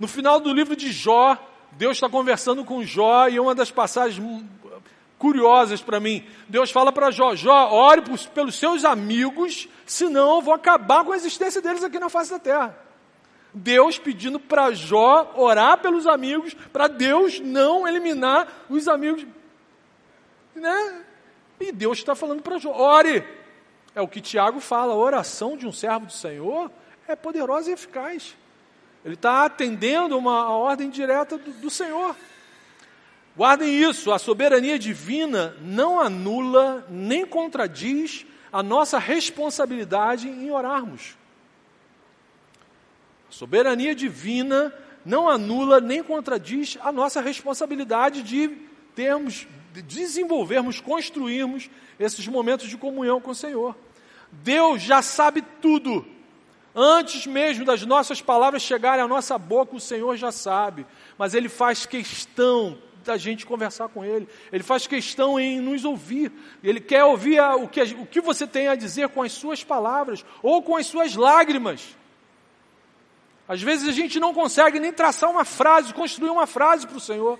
No 0.00 0.08
final 0.08 0.40
do 0.40 0.50
livro 0.50 0.74
de 0.74 0.90
Jó, 0.90 1.36
Deus 1.72 1.98
está 1.98 2.08
conversando 2.08 2.64
com 2.64 2.82
Jó 2.82 3.28
e 3.28 3.38
uma 3.38 3.54
das 3.54 3.70
passagens 3.70 4.18
curiosas 5.18 5.82
para 5.82 6.00
mim. 6.00 6.26
Deus 6.48 6.70
fala 6.70 6.90
para 6.90 7.10
Jó: 7.10 7.36
Jó, 7.36 7.70
ore 7.70 8.02
pelos 8.34 8.58
seus 8.58 8.82
amigos, 8.86 9.68
senão 9.84 10.36
eu 10.36 10.40
vou 10.40 10.54
acabar 10.54 11.04
com 11.04 11.12
a 11.12 11.16
existência 11.16 11.60
deles 11.60 11.84
aqui 11.84 11.98
na 11.98 12.08
face 12.08 12.30
da 12.30 12.38
terra. 12.38 12.76
Deus 13.52 13.98
pedindo 13.98 14.40
para 14.40 14.72
Jó 14.72 15.34
orar 15.36 15.76
pelos 15.78 16.06
amigos, 16.06 16.54
para 16.72 16.88
Deus 16.88 17.38
não 17.38 17.86
eliminar 17.86 18.48
os 18.70 18.88
amigos. 18.88 19.26
Né? 20.54 21.04
E 21.60 21.72
Deus 21.72 21.98
está 21.98 22.14
falando 22.14 22.40
para 22.40 22.56
Jó: 22.56 22.72
ore. 22.72 23.22
É 23.94 24.00
o 24.00 24.08
que 24.08 24.22
Tiago 24.22 24.60
fala: 24.60 24.94
a 24.94 24.96
oração 24.96 25.58
de 25.58 25.66
um 25.66 25.72
servo 25.72 26.06
do 26.06 26.12
Senhor 26.12 26.70
é 27.06 27.14
poderosa 27.14 27.68
e 27.68 27.74
eficaz. 27.74 28.34
Ele 29.04 29.14
está 29.14 29.44
atendendo 29.44 30.16
uma 30.18 30.48
ordem 30.50 30.90
direta 30.90 31.38
do, 31.38 31.50
do 31.52 31.70
Senhor. 31.70 32.14
Guardem 33.36 33.82
isso, 33.82 34.12
a 34.12 34.18
soberania 34.18 34.78
divina 34.78 35.56
não 35.60 36.00
anula 36.00 36.86
nem 36.90 37.24
contradiz 37.24 38.26
a 38.52 38.62
nossa 38.62 38.98
responsabilidade 38.98 40.28
em 40.28 40.50
orarmos. 40.50 41.16
A 43.28 43.32
soberania 43.32 43.94
divina 43.94 44.74
não 45.06 45.28
anula 45.28 45.80
nem 45.80 46.02
contradiz 46.02 46.76
a 46.82 46.92
nossa 46.92 47.20
responsabilidade 47.20 48.22
de 48.22 48.48
termos, 48.94 49.46
de 49.72 49.80
desenvolvermos, 49.80 50.80
construirmos 50.80 51.70
esses 51.98 52.26
momentos 52.26 52.68
de 52.68 52.76
comunhão 52.76 53.20
com 53.20 53.30
o 53.30 53.34
Senhor. 53.34 53.76
Deus 54.30 54.82
já 54.82 55.00
sabe 55.00 55.42
tudo. 55.62 56.04
Antes 56.74 57.26
mesmo 57.26 57.64
das 57.64 57.84
nossas 57.84 58.22
palavras 58.22 58.62
chegarem 58.62 59.04
à 59.04 59.08
nossa 59.08 59.36
boca, 59.36 59.74
o 59.74 59.80
Senhor 59.80 60.16
já 60.16 60.30
sabe, 60.30 60.86
mas 61.18 61.34
Ele 61.34 61.48
faz 61.48 61.84
questão 61.84 62.78
da 63.04 63.16
gente 63.16 63.44
conversar 63.44 63.88
com 63.88 64.04
Ele, 64.04 64.28
Ele 64.52 64.62
faz 64.62 64.86
questão 64.86 65.40
em 65.40 65.60
nos 65.60 65.84
ouvir, 65.84 66.30
Ele 66.62 66.80
quer 66.80 67.04
ouvir 67.04 67.40
o 67.40 67.66
que, 67.66 67.82
o 67.82 68.06
que 68.06 68.20
você 68.20 68.46
tem 68.46 68.68
a 68.68 68.76
dizer 68.76 69.08
com 69.08 69.22
as 69.22 69.32
suas 69.32 69.64
palavras 69.64 70.24
ou 70.42 70.62
com 70.62 70.76
as 70.76 70.86
suas 70.86 71.16
lágrimas. 71.16 71.96
Às 73.48 73.60
vezes 73.60 73.88
a 73.88 73.92
gente 73.92 74.20
não 74.20 74.32
consegue 74.32 74.78
nem 74.78 74.92
traçar 74.92 75.28
uma 75.28 75.44
frase, 75.44 75.92
construir 75.92 76.30
uma 76.30 76.46
frase 76.46 76.86
para 76.86 76.96
o 76.96 77.00
Senhor. 77.00 77.36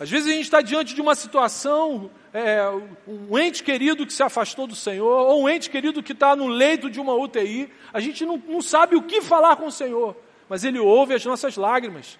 Às 0.00 0.08
vezes 0.08 0.28
a 0.28 0.32
gente 0.32 0.44
está 0.44 0.60
diante 0.60 0.94
de 0.94 1.00
uma 1.00 1.16
situação, 1.16 2.08
é, 2.32 2.62
um 3.06 3.36
ente 3.36 3.64
querido 3.64 4.06
que 4.06 4.12
se 4.12 4.22
afastou 4.22 4.66
do 4.66 4.76
Senhor, 4.76 5.26
ou 5.26 5.42
um 5.42 5.48
ente 5.48 5.68
querido 5.68 6.02
que 6.02 6.12
está 6.12 6.36
no 6.36 6.46
leito 6.46 6.88
de 6.88 7.00
uma 7.00 7.14
UTI, 7.14 7.68
a 7.92 7.98
gente 7.98 8.24
não, 8.24 8.36
não 8.46 8.62
sabe 8.62 8.94
o 8.94 9.02
que 9.02 9.20
falar 9.20 9.56
com 9.56 9.66
o 9.66 9.72
Senhor, 9.72 10.16
mas 10.48 10.62
Ele 10.62 10.78
ouve 10.78 11.14
as 11.14 11.24
nossas 11.24 11.56
lágrimas. 11.56 12.16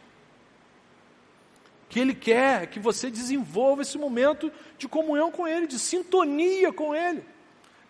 Que 1.89 2.01
Ele 2.01 2.15
quer 2.15 2.67
que 2.67 2.81
você 2.81 3.11
desenvolva 3.11 3.83
esse 3.83 3.97
momento 3.97 4.51
de 4.77 4.89
comunhão 4.89 5.31
com 5.31 5.47
Ele, 5.47 5.69
de 5.69 5.79
sintonia 5.79 6.73
com 6.73 6.93
Ele, 6.95 7.25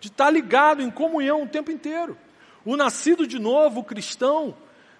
de 0.00 0.08
estar 0.08 0.30
ligado 0.30 0.82
em 0.82 0.90
comunhão 0.90 1.44
o 1.44 1.48
tempo 1.48 1.70
inteiro. 1.70 2.16
O 2.62 2.76
nascido 2.76 3.26
de 3.26 3.38
novo, 3.38 3.80
o 3.80 3.84
cristão, 3.84 4.54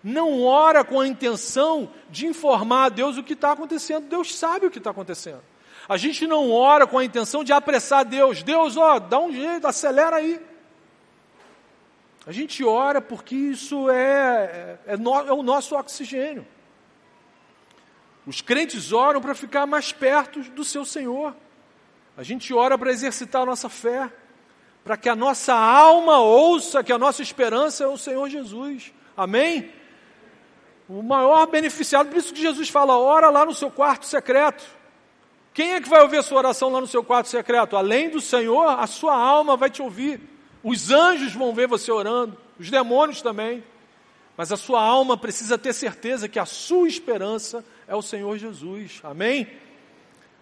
não 0.08 0.42
ora 0.42 0.82
com 0.82 1.00
a 1.00 1.06
intenção 1.06 1.90
de 2.08 2.26
informar 2.26 2.86
a 2.86 2.88
Deus 2.88 3.16
o 3.16 3.22
que 3.22 3.34
está 3.34 3.52
acontecendo. 3.52 4.08
Deus 4.08 4.34
sabe 4.34 4.66
o 4.66 4.70
que 4.70 4.78
está 4.78 4.90
acontecendo. 4.90 5.42
A 5.88 5.96
gente 5.96 6.26
não 6.26 6.50
ora 6.50 6.86
com 6.86 6.98
a 6.98 7.04
intenção 7.04 7.44
de 7.44 7.52
apressar 7.52 8.04
Deus. 8.04 8.42
Deus, 8.42 8.76
ó, 8.76 8.98
dá 8.98 9.18
um 9.18 9.32
jeito, 9.32 9.66
acelera 9.66 10.16
aí. 10.16 10.40
A 12.26 12.32
gente 12.32 12.62
ora 12.64 13.00
porque 13.00 13.34
isso 13.34 13.88
é, 13.88 14.78
é, 14.86 14.92
é, 14.92 14.96
no, 14.96 15.14
é 15.14 15.32
o 15.32 15.42
nosso 15.42 15.74
oxigênio. 15.74 16.46
Os 18.26 18.42
crentes 18.42 18.92
oram 18.92 19.20
para 19.20 19.34
ficar 19.34 19.66
mais 19.66 19.92
perto 19.92 20.40
do 20.40 20.62
seu 20.62 20.84
Senhor. 20.84 21.34
A 22.16 22.22
gente 22.22 22.52
ora 22.52 22.76
para 22.76 22.90
exercitar 22.90 23.42
a 23.42 23.46
nossa 23.46 23.70
fé, 23.70 24.12
para 24.84 24.96
que 24.96 25.08
a 25.08 25.16
nossa 25.16 25.54
alma 25.54 26.18
ouça 26.18 26.84
que 26.84 26.92
a 26.92 26.98
nossa 26.98 27.22
esperança 27.22 27.84
é 27.84 27.86
o 27.86 27.96
Senhor 27.96 28.28
Jesus. 28.28 28.92
Amém? 29.16 29.72
O 30.88 31.02
maior 31.02 31.46
beneficiado, 31.46 32.08
por 32.08 32.16
isso 32.16 32.32
que 32.32 32.40
Jesus 32.40 32.68
fala, 32.70 32.98
ora 32.98 33.28
lá 33.28 33.44
no 33.44 33.54
seu 33.54 33.70
quarto 33.70 34.06
secreto. 34.06 34.64
Quem 35.52 35.74
é 35.74 35.80
que 35.80 35.88
vai 35.88 36.00
ouvir 36.02 36.18
a 36.18 36.22
sua 36.22 36.38
oração 36.38 36.70
lá 36.70 36.80
no 36.80 36.86
seu 36.86 37.04
quarto 37.04 37.28
secreto? 37.28 37.76
Além 37.76 38.08
do 38.08 38.20
Senhor, 38.20 38.66
a 38.66 38.86
sua 38.86 39.14
alma 39.14 39.56
vai 39.56 39.68
te 39.68 39.82
ouvir. 39.82 40.20
Os 40.62 40.90
anjos 40.90 41.34
vão 41.34 41.54
ver 41.54 41.68
você 41.68 41.92
orando, 41.92 42.38
os 42.58 42.70
demônios 42.70 43.20
também. 43.20 43.62
Mas 44.36 44.52
a 44.52 44.56
sua 44.56 44.80
alma 44.80 45.16
precisa 45.16 45.58
ter 45.58 45.72
certeza 45.72 46.28
que 46.28 46.38
a 46.38 46.46
sua 46.46 46.88
esperança 46.88 47.64
é 47.86 47.94
o 47.94 48.00
Senhor 48.00 48.38
Jesus. 48.38 49.00
Amém? 49.02 49.48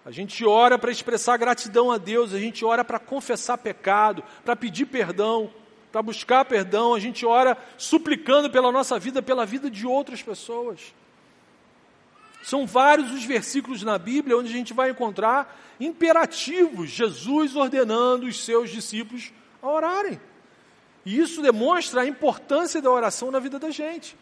A 0.04 0.10
gente 0.10 0.44
ora 0.44 0.78
para 0.78 0.92
expressar 0.92 1.36
gratidão 1.38 1.90
a 1.90 1.98
Deus, 1.98 2.32
a 2.32 2.38
gente 2.38 2.64
ora 2.64 2.84
para 2.84 2.98
confessar 2.98 3.58
pecado, 3.58 4.22
para 4.44 4.54
pedir 4.54 4.86
perdão 4.86 5.50
para 5.96 6.02
buscar 6.02 6.44
perdão, 6.44 6.92
a 6.92 7.00
gente 7.00 7.24
ora 7.24 7.56
suplicando 7.78 8.50
pela 8.50 8.70
nossa 8.70 8.98
vida, 8.98 9.22
pela 9.22 9.46
vida 9.46 9.70
de 9.70 9.86
outras 9.86 10.22
pessoas. 10.22 10.94
São 12.42 12.66
vários 12.66 13.10
os 13.12 13.24
versículos 13.24 13.82
na 13.82 13.96
Bíblia 13.96 14.36
onde 14.36 14.50
a 14.50 14.52
gente 14.52 14.74
vai 14.74 14.90
encontrar 14.90 15.58
imperativos, 15.80 16.90
Jesus 16.90 17.56
ordenando 17.56 18.26
os 18.26 18.44
seus 18.44 18.68
discípulos 18.68 19.32
a 19.62 19.68
orarem. 19.70 20.20
E 21.06 21.18
isso 21.18 21.40
demonstra 21.40 22.02
a 22.02 22.06
importância 22.06 22.82
da 22.82 22.90
oração 22.90 23.30
na 23.30 23.38
vida 23.38 23.58
da 23.58 23.70
gente. 23.70 24.14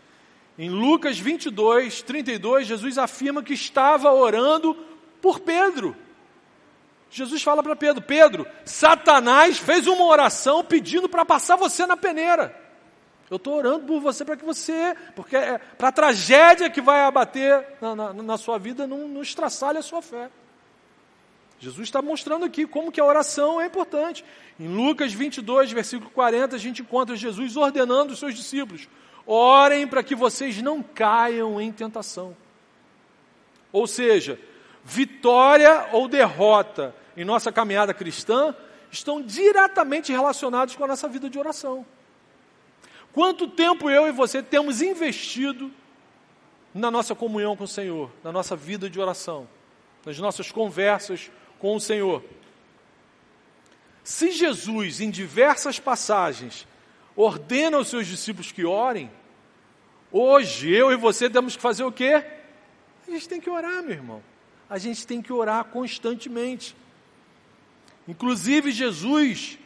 Em 0.57 0.71
Lucas 0.71 1.19
22, 1.19 2.03
32, 2.03 2.69
Jesus 2.69 2.99
afirma 2.99 3.43
que 3.43 3.53
estava 3.53 4.13
orando 4.13 4.77
por 5.21 5.41
Pedro. 5.41 5.97
Jesus 7.15 7.45
fala 7.45 7.63
para 7.63 7.77
Pedro: 7.77 8.03
Pedro, 8.03 8.45
Satanás 8.65 9.57
fez 9.57 9.87
uma 9.87 10.05
oração 10.05 10.65
pedindo 10.65 11.09
para 11.09 11.25
passar 11.25 11.55
você 11.55 11.87
na 11.87 11.97
peneira. 11.97 12.61
Eu 13.31 13.37
estou 13.37 13.55
orando 13.55 13.87
por 13.87 14.01
você 14.01 14.25
para 14.25 14.37
que 14.37 14.45
você, 14.45 14.97
porque 15.15 15.37
é, 15.37 15.59
para 15.79 15.89
a 15.89 15.93
tragédia 15.93 16.69
que 16.69 16.81
vai 16.81 17.03
abater 17.03 17.65
na, 17.81 17.95
na, 17.95 18.13
na 18.13 18.37
sua 18.37 18.59
vida, 18.59 18.85
não, 18.85 19.07
não 19.07 19.23
estraçalhe 19.23 19.79
a 19.79 19.83
sua 19.83 20.03
fé. 20.03 20.29
Jesus 21.61 21.87
está 21.87 22.03
mostrando 22.03 22.45
aqui 22.45 22.67
como 22.67 22.91
que 22.91 23.01
a 23.01 23.05
oração 23.05 23.61
é 23.61 23.67
importante. 23.67 24.25
Em 24.59 24.67
Lucas 24.67 25.13
22, 25.13 25.71
versículo 25.71 26.11
40, 26.11 26.57
a 26.57 26.59
gente 26.59 26.83
encontra 26.83 27.15
Jesus 27.15 27.57
ordenando 27.57 28.13
os 28.13 28.19
seus 28.19 28.35
discípulos: 28.35 28.89
orem 29.25 29.87
para 29.87 30.03
que 30.03 30.17
vocês 30.17 30.61
não 30.61 30.83
caiam 30.83 31.61
em 31.61 31.71
tentação. 31.71 32.37
Ou 33.71 33.87
seja, 33.87 34.37
vitória 34.83 35.91
ou 35.93 36.09
derrota 36.09 36.93
em 37.17 37.25
nossa 37.25 37.53
caminhada 37.53 37.95
cristã 37.95 38.55
estão 38.91 39.23
diretamente 39.23 40.13
relacionados 40.13 40.77
com 40.77 40.85
a 40.85 40.89
nossa 40.89 41.09
vida 41.09 41.29
de 41.29 41.39
oração. 41.39 41.85
Quanto 43.13 43.47
tempo 43.47 43.89
eu 43.89 44.09
e 44.09 44.13
você 44.13 44.43
temos 44.43 44.83
investido 44.83 45.71
na 46.75 46.91
nossa 46.91 47.15
comunhão 47.15 47.57
com 47.57 47.65
o 47.65 47.69
Senhor, 47.69 48.11
na 48.23 48.33
nossa 48.33 48.57
vida 48.57 48.91
de 48.91 49.01
oração, 49.01 49.49
nas 50.05 50.19
nossas 50.19 50.51
conversas 50.51 51.31
com 51.59 51.77
o 51.77 51.81
Senhor. 51.81 52.23
Se 54.03 54.33
Jesus, 54.33 55.01
em 55.01 55.11
diversas 55.11 55.79
passagens, 55.79 56.67
ordena 57.15 57.77
aos 57.77 57.89
seus 57.89 58.07
discípulos 58.07 58.51
que 58.51 58.65
orem, 58.65 59.11
hoje 60.11 60.71
eu 60.75 60.93
e 60.93 60.97
você 60.97 61.31
temos 61.31 61.55
que 61.57 61.63
fazer 61.63 61.85
o 61.85 61.93
quê? 61.93 62.25
A 63.07 63.11
gente 63.11 63.29
tem 63.29 63.41
que 63.41 63.49
orar, 63.49 63.83
meu 63.83 63.93
irmão. 63.93 64.23
A 64.69 64.79
gente 64.79 65.07
tem 65.07 65.23
que 65.23 65.33
orar 65.33 65.65
constantemente. 65.67 66.75
Inclusive, 68.07 68.71
Jesus 68.71 69.59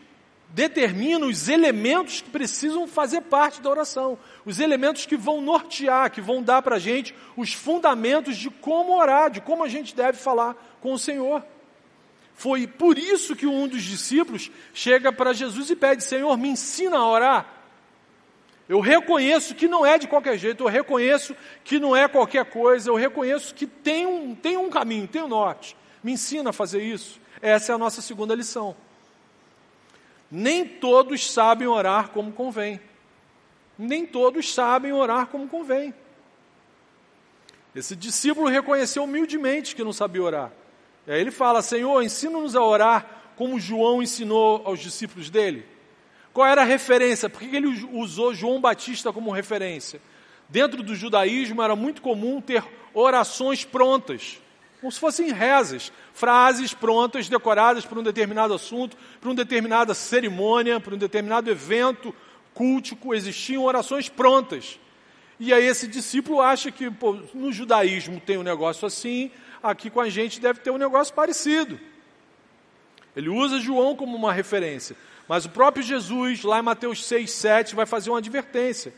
determina 0.50 1.26
os 1.26 1.48
elementos 1.48 2.20
que 2.20 2.30
precisam 2.30 2.86
fazer 2.86 3.20
parte 3.22 3.60
da 3.60 3.68
oração, 3.68 4.18
os 4.44 4.60
elementos 4.60 5.04
que 5.04 5.16
vão 5.16 5.40
nortear, 5.40 6.10
que 6.10 6.20
vão 6.20 6.42
dar 6.42 6.62
para 6.62 6.76
a 6.76 6.78
gente 6.78 7.14
os 7.36 7.52
fundamentos 7.52 8.36
de 8.36 8.48
como 8.48 8.96
orar, 8.96 9.30
de 9.30 9.40
como 9.40 9.62
a 9.62 9.68
gente 9.68 9.94
deve 9.94 10.18
falar 10.18 10.56
com 10.80 10.92
o 10.92 10.98
Senhor. 10.98 11.44
Foi 12.34 12.66
por 12.66 12.96
isso 12.96 13.34
que 13.34 13.46
um 13.46 13.66
dos 13.66 13.82
discípulos 13.82 14.50
chega 14.72 15.12
para 15.12 15.32
Jesus 15.32 15.70
e 15.70 15.76
pede: 15.76 16.04
Senhor, 16.04 16.36
me 16.38 16.48
ensina 16.48 16.96
a 16.96 17.06
orar. 17.06 17.54
Eu 18.68 18.80
reconheço 18.80 19.54
que 19.54 19.66
não 19.66 19.84
é 19.84 19.98
de 19.98 20.06
qualquer 20.06 20.38
jeito, 20.38 20.62
eu 20.62 20.68
reconheço 20.68 21.34
que 21.64 21.80
não 21.80 21.96
é 21.96 22.06
qualquer 22.06 22.44
coisa, 22.44 22.90
eu 22.90 22.94
reconheço 22.94 23.54
que 23.54 23.66
tem 23.66 24.06
um, 24.06 24.34
tem 24.34 24.56
um 24.56 24.68
caminho, 24.68 25.08
tem 25.08 25.22
um 25.22 25.28
norte. 25.28 25.74
Me 26.02 26.12
ensina 26.12 26.50
a 26.50 26.52
fazer 26.52 26.82
isso. 26.82 27.20
Essa 27.40 27.72
é 27.72 27.74
a 27.74 27.78
nossa 27.78 28.02
segunda 28.02 28.34
lição. 28.34 28.76
Nem 30.30 30.66
todos 30.66 31.30
sabem 31.30 31.66
orar 31.66 32.10
como 32.10 32.32
convém. 32.32 32.80
Nem 33.78 34.04
todos 34.04 34.52
sabem 34.52 34.92
orar 34.92 35.28
como 35.28 35.48
convém. 35.48 35.94
Esse 37.74 37.94
discípulo 37.94 38.48
reconheceu 38.48 39.04
humildemente 39.04 39.74
que 39.74 39.84
não 39.84 39.92
sabia 39.92 40.22
orar. 40.22 40.52
E 41.06 41.12
aí 41.12 41.20
ele 41.20 41.30
fala: 41.30 41.62
Senhor, 41.62 42.02
ensina-nos 42.02 42.56
a 42.56 42.62
orar 42.62 43.32
como 43.36 43.60
João 43.60 44.02
ensinou 44.02 44.62
aos 44.64 44.80
discípulos 44.80 45.30
dele. 45.30 45.64
Qual 46.32 46.46
era 46.46 46.62
a 46.62 46.64
referência? 46.64 47.30
Por 47.30 47.40
que 47.40 47.56
ele 47.56 47.88
usou 47.92 48.34
João 48.34 48.60
Batista 48.60 49.12
como 49.12 49.30
referência? 49.30 50.00
Dentro 50.48 50.82
do 50.82 50.94
judaísmo 50.94 51.62
era 51.62 51.76
muito 51.76 52.02
comum 52.02 52.40
ter 52.40 52.64
orações 52.92 53.64
prontas, 53.64 54.40
como 54.80 54.92
se 54.92 55.00
fossem 55.00 55.32
rezas, 55.32 55.92
frases 56.12 56.72
prontas, 56.72 57.28
decoradas 57.28 57.84
para 57.84 57.98
um 57.98 58.02
determinado 58.02 58.54
assunto, 58.54 58.96
para 59.20 59.28
uma 59.28 59.34
determinada 59.34 59.92
cerimônia, 59.92 60.78
para 60.78 60.94
um 60.94 60.98
determinado 60.98 61.50
evento 61.50 62.14
cultico, 62.54 63.14
existiam 63.14 63.64
orações 63.64 64.08
prontas. 64.08 64.78
E 65.38 65.52
aí 65.52 65.64
esse 65.64 65.86
discípulo 65.86 66.40
acha 66.40 66.70
que 66.70 66.90
pô, 66.90 67.16
no 67.34 67.52
judaísmo 67.52 68.20
tem 68.20 68.36
um 68.36 68.42
negócio 68.42 68.86
assim, 68.86 69.30
aqui 69.62 69.88
com 69.88 70.00
a 70.00 70.08
gente 70.08 70.40
deve 70.40 70.60
ter 70.60 70.70
um 70.70 70.78
negócio 70.78 71.14
parecido. 71.14 71.78
Ele 73.14 73.28
usa 73.28 73.60
João 73.60 73.96
como 73.96 74.16
uma 74.16 74.32
referência. 74.32 74.96
Mas 75.28 75.44
o 75.44 75.50
próprio 75.50 75.84
Jesus, 75.84 76.42
lá 76.42 76.58
em 76.58 76.62
Mateus 76.62 77.04
6, 77.04 77.30
7, 77.30 77.74
vai 77.74 77.84
fazer 77.84 78.10
uma 78.10 78.18
advertência. 78.18 78.94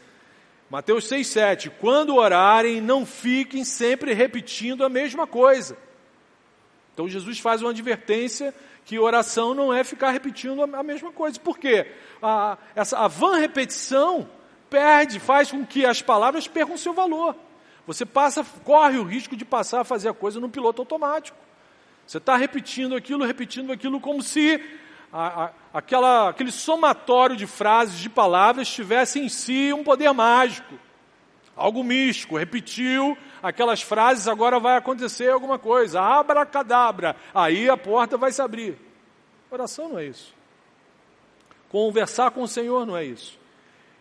Mateus 0.71 1.09
6, 1.09 1.27
7. 1.27 1.71
Quando 1.71 2.15
orarem, 2.15 2.81
não 2.81 3.05
fiquem 3.05 3.65
sempre 3.65 4.15
repetindo 4.15 4.85
a 4.85 4.89
mesma 4.89 5.27
coisa. 5.27 5.77
Então 6.95 7.09
Jesus 7.09 7.41
faz 7.41 7.61
uma 7.61 7.71
advertência 7.71 8.55
que 8.85 8.99
oração 8.99 9.53
não 9.53 9.75
é 9.75 9.83
ficar 9.83 10.11
repetindo 10.11 10.63
a 10.63 10.83
mesma 10.83 11.11
coisa. 11.11 11.41
Por 11.41 11.59
quê? 11.59 11.91
A, 12.23 12.57
essa, 12.75 12.99
a 12.99 13.09
vã 13.09 13.37
repetição 13.37 14.29
perde, 14.71 15.19
faz 15.19 15.51
com 15.51 15.67
que 15.67 15.85
as 15.85 16.01
palavras 16.01 16.47
percam 16.47 16.77
seu 16.77 16.93
valor. 16.93 17.35
Você 17.87 18.07
passa, 18.07 18.45
corre 18.65 18.99
o 18.99 19.05
risco 19.05 19.37
de 19.37 19.45
passar 19.45 19.81
a 19.81 19.85
fazer 19.85 20.09
a 20.09 20.15
coisa 20.15 20.39
no 20.39 20.49
piloto 20.49 20.83
automático. 20.83 21.37
Você 22.07 22.19
está 22.19 22.37
repetindo 22.37 22.95
aquilo, 22.95 23.25
repetindo 23.25 23.73
aquilo, 23.73 24.01
como 24.01 24.23
se 24.23 24.61
a, 25.13 25.45
a, 25.45 25.51
aquela, 25.75 26.29
aquele 26.29 26.53
somatório 26.53 27.37
de 27.37 27.47
frases, 27.47 27.99
de 27.99 28.09
palavras, 28.09 28.69
tivesse 28.69 29.19
em 29.19 29.29
si 29.29 29.73
um 29.73 29.83
poder 29.83 30.13
mágico, 30.13 30.75
algo 31.57 31.83
místico. 31.83 32.37
Repetiu 32.37 33.17
aquelas 33.43 33.83
frases, 33.83 34.29
agora 34.29 34.61
vai 34.61 34.77
acontecer 34.77 35.31
alguma 35.31 35.59
coisa. 35.59 36.01
Abra 36.01 36.47
cadabra, 36.47 37.17
aí 37.35 37.69
a 37.69 37.77
porta 37.77 38.17
vai 38.17 38.33
se 38.33 38.41
abrir. 38.41 38.77
Oração 39.51 39.89
não 39.89 39.99
é 39.99 40.07
isso. 40.07 40.35
Conversar 41.69 42.31
com 42.31 42.43
o 42.43 42.49
Senhor 42.49 42.87
não 42.87 42.97
é 42.97 43.05
isso. 43.05 43.39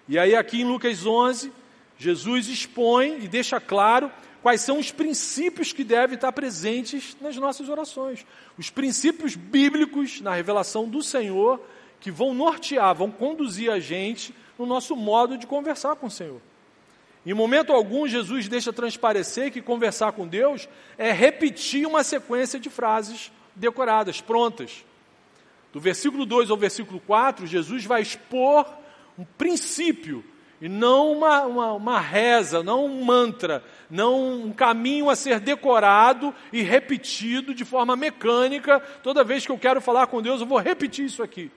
E 0.07 0.17
aí, 0.17 0.35
aqui 0.35 0.61
em 0.61 0.65
Lucas 0.65 1.05
11, 1.05 1.51
Jesus 1.97 2.47
expõe 2.47 3.19
e 3.23 3.27
deixa 3.27 3.59
claro 3.59 4.11
quais 4.41 4.61
são 4.61 4.79
os 4.79 4.91
princípios 4.91 5.73
que 5.73 5.83
devem 5.83 6.15
estar 6.15 6.31
presentes 6.31 7.15
nas 7.19 7.35
nossas 7.35 7.69
orações. 7.69 8.25
Os 8.57 8.69
princípios 8.69 9.35
bíblicos 9.35 10.21
na 10.21 10.33
revelação 10.33 10.87
do 10.87 11.03
Senhor 11.03 11.59
que 11.99 12.11
vão 12.11 12.33
nortear, 12.33 12.95
vão 12.95 13.11
conduzir 13.11 13.71
a 13.71 13.79
gente 13.79 14.33
no 14.57 14.65
nosso 14.65 14.95
modo 14.95 15.37
de 15.37 15.45
conversar 15.45 15.95
com 15.95 16.07
o 16.07 16.11
Senhor. 16.11 16.41
Em 17.25 17.33
momento 17.33 17.73
algum, 17.73 18.07
Jesus 18.07 18.47
deixa 18.47 18.71
transparecer 18.71 19.51
que 19.51 19.61
conversar 19.61 20.13
com 20.13 20.25
Deus 20.25 20.69
é 20.97 21.11
repetir 21.11 21.85
uma 21.85 22.03
sequência 22.03 22.59
de 22.59 22.69
frases 22.69 23.31
decoradas, 23.55 24.21
prontas. 24.21 24.85
Do 25.73 25.79
versículo 25.79 26.25
2 26.25 26.49
ao 26.49 26.57
versículo 26.57 26.99
4, 27.01 27.45
Jesus 27.45 27.85
vai 27.85 28.01
expor 28.01 28.65
um 29.17 29.25
princípio 29.37 30.23
e 30.61 30.67
não 30.67 31.11
uma, 31.11 31.45
uma, 31.45 31.73
uma, 31.73 31.99
reza, 31.99 32.63
não 32.63 32.85
um 32.85 33.03
mantra, 33.03 33.63
não 33.89 34.43
um 34.43 34.53
caminho 34.53 35.09
a 35.09 35.15
ser 35.15 35.39
decorado 35.39 36.33
e 36.53 36.61
repetido 36.61 37.53
de 37.53 37.65
forma 37.65 37.95
mecânica. 37.95 38.79
Toda 39.01 39.23
vez 39.23 39.45
que 39.45 39.51
eu 39.51 39.57
quero 39.57 39.81
falar 39.81 40.07
com 40.07 40.21
Deus, 40.21 40.41
eu 40.41 40.47
vou 40.47 40.59
repetir 40.59 41.05
isso 41.05 41.23
aqui. 41.23 41.51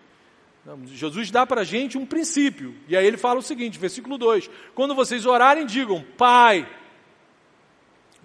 Não, 0.64 0.86
Jesus 0.86 1.30
dá 1.30 1.46
para 1.46 1.62
a 1.62 1.64
gente 1.64 1.98
um 1.98 2.06
princípio. 2.06 2.74
E 2.88 2.96
aí 2.96 3.06
ele 3.06 3.16
fala 3.16 3.40
o 3.40 3.42
seguinte, 3.42 3.78
versículo 3.78 4.16
2: 4.16 4.48
Quando 4.74 4.94
vocês 4.94 5.26
orarem, 5.26 5.66
digam, 5.66 6.04
Pai. 6.16 6.68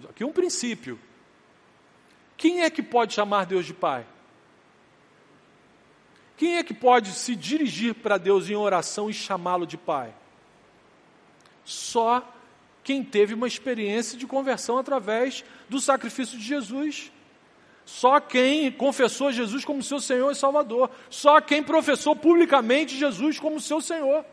Aqui 0.08 0.22
é 0.22 0.26
um 0.26 0.32
princípio. 0.32 0.98
Quem 2.36 2.62
é 2.62 2.70
que 2.70 2.82
pode 2.82 3.14
chamar 3.14 3.46
Deus 3.46 3.66
de 3.66 3.74
Pai? 3.74 4.06
Quem 6.36 6.56
é 6.56 6.62
que 6.62 6.72
pode 6.72 7.10
se 7.10 7.34
dirigir 7.34 7.94
para 7.94 8.16
Deus 8.16 8.48
em 8.48 8.54
oração 8.54 9.10
e 9.10 9.12
chamá-lo 9.12 9.66
de 9.66 9.76
Pai? 9.76 10.14
só 11.68 12.26
quem 12.88 13.04
teve 13.04 13.34
uma 13.34 13.46
experiência 13.46 14.16
de 14.16 14.26
conversão 14.26 14.78
através 14.78 15.44
do 15.68 15.78
sacrifício 15.78 16.38
de 16.38 16.44
Jesus. 16.44 17.12
Só 17.84 18.18
quem 18.18 18.72
confessou 18.72 19.30
Jesus 19.30 19.62
como 19.62 19.82
seu 19.82 20.00
Senhor 20.00 20.32
e 20.32 20.34
Salvador. 20.34 20.90
Só 21.10 21.38
quem 21.38 21.62
professou 21.62 22.16
publicamente 22.16 22.96
Jesus 22.96 23.38
como 23.38 23.60
seu 23.60 23.82
Senhor. 23.82 24.24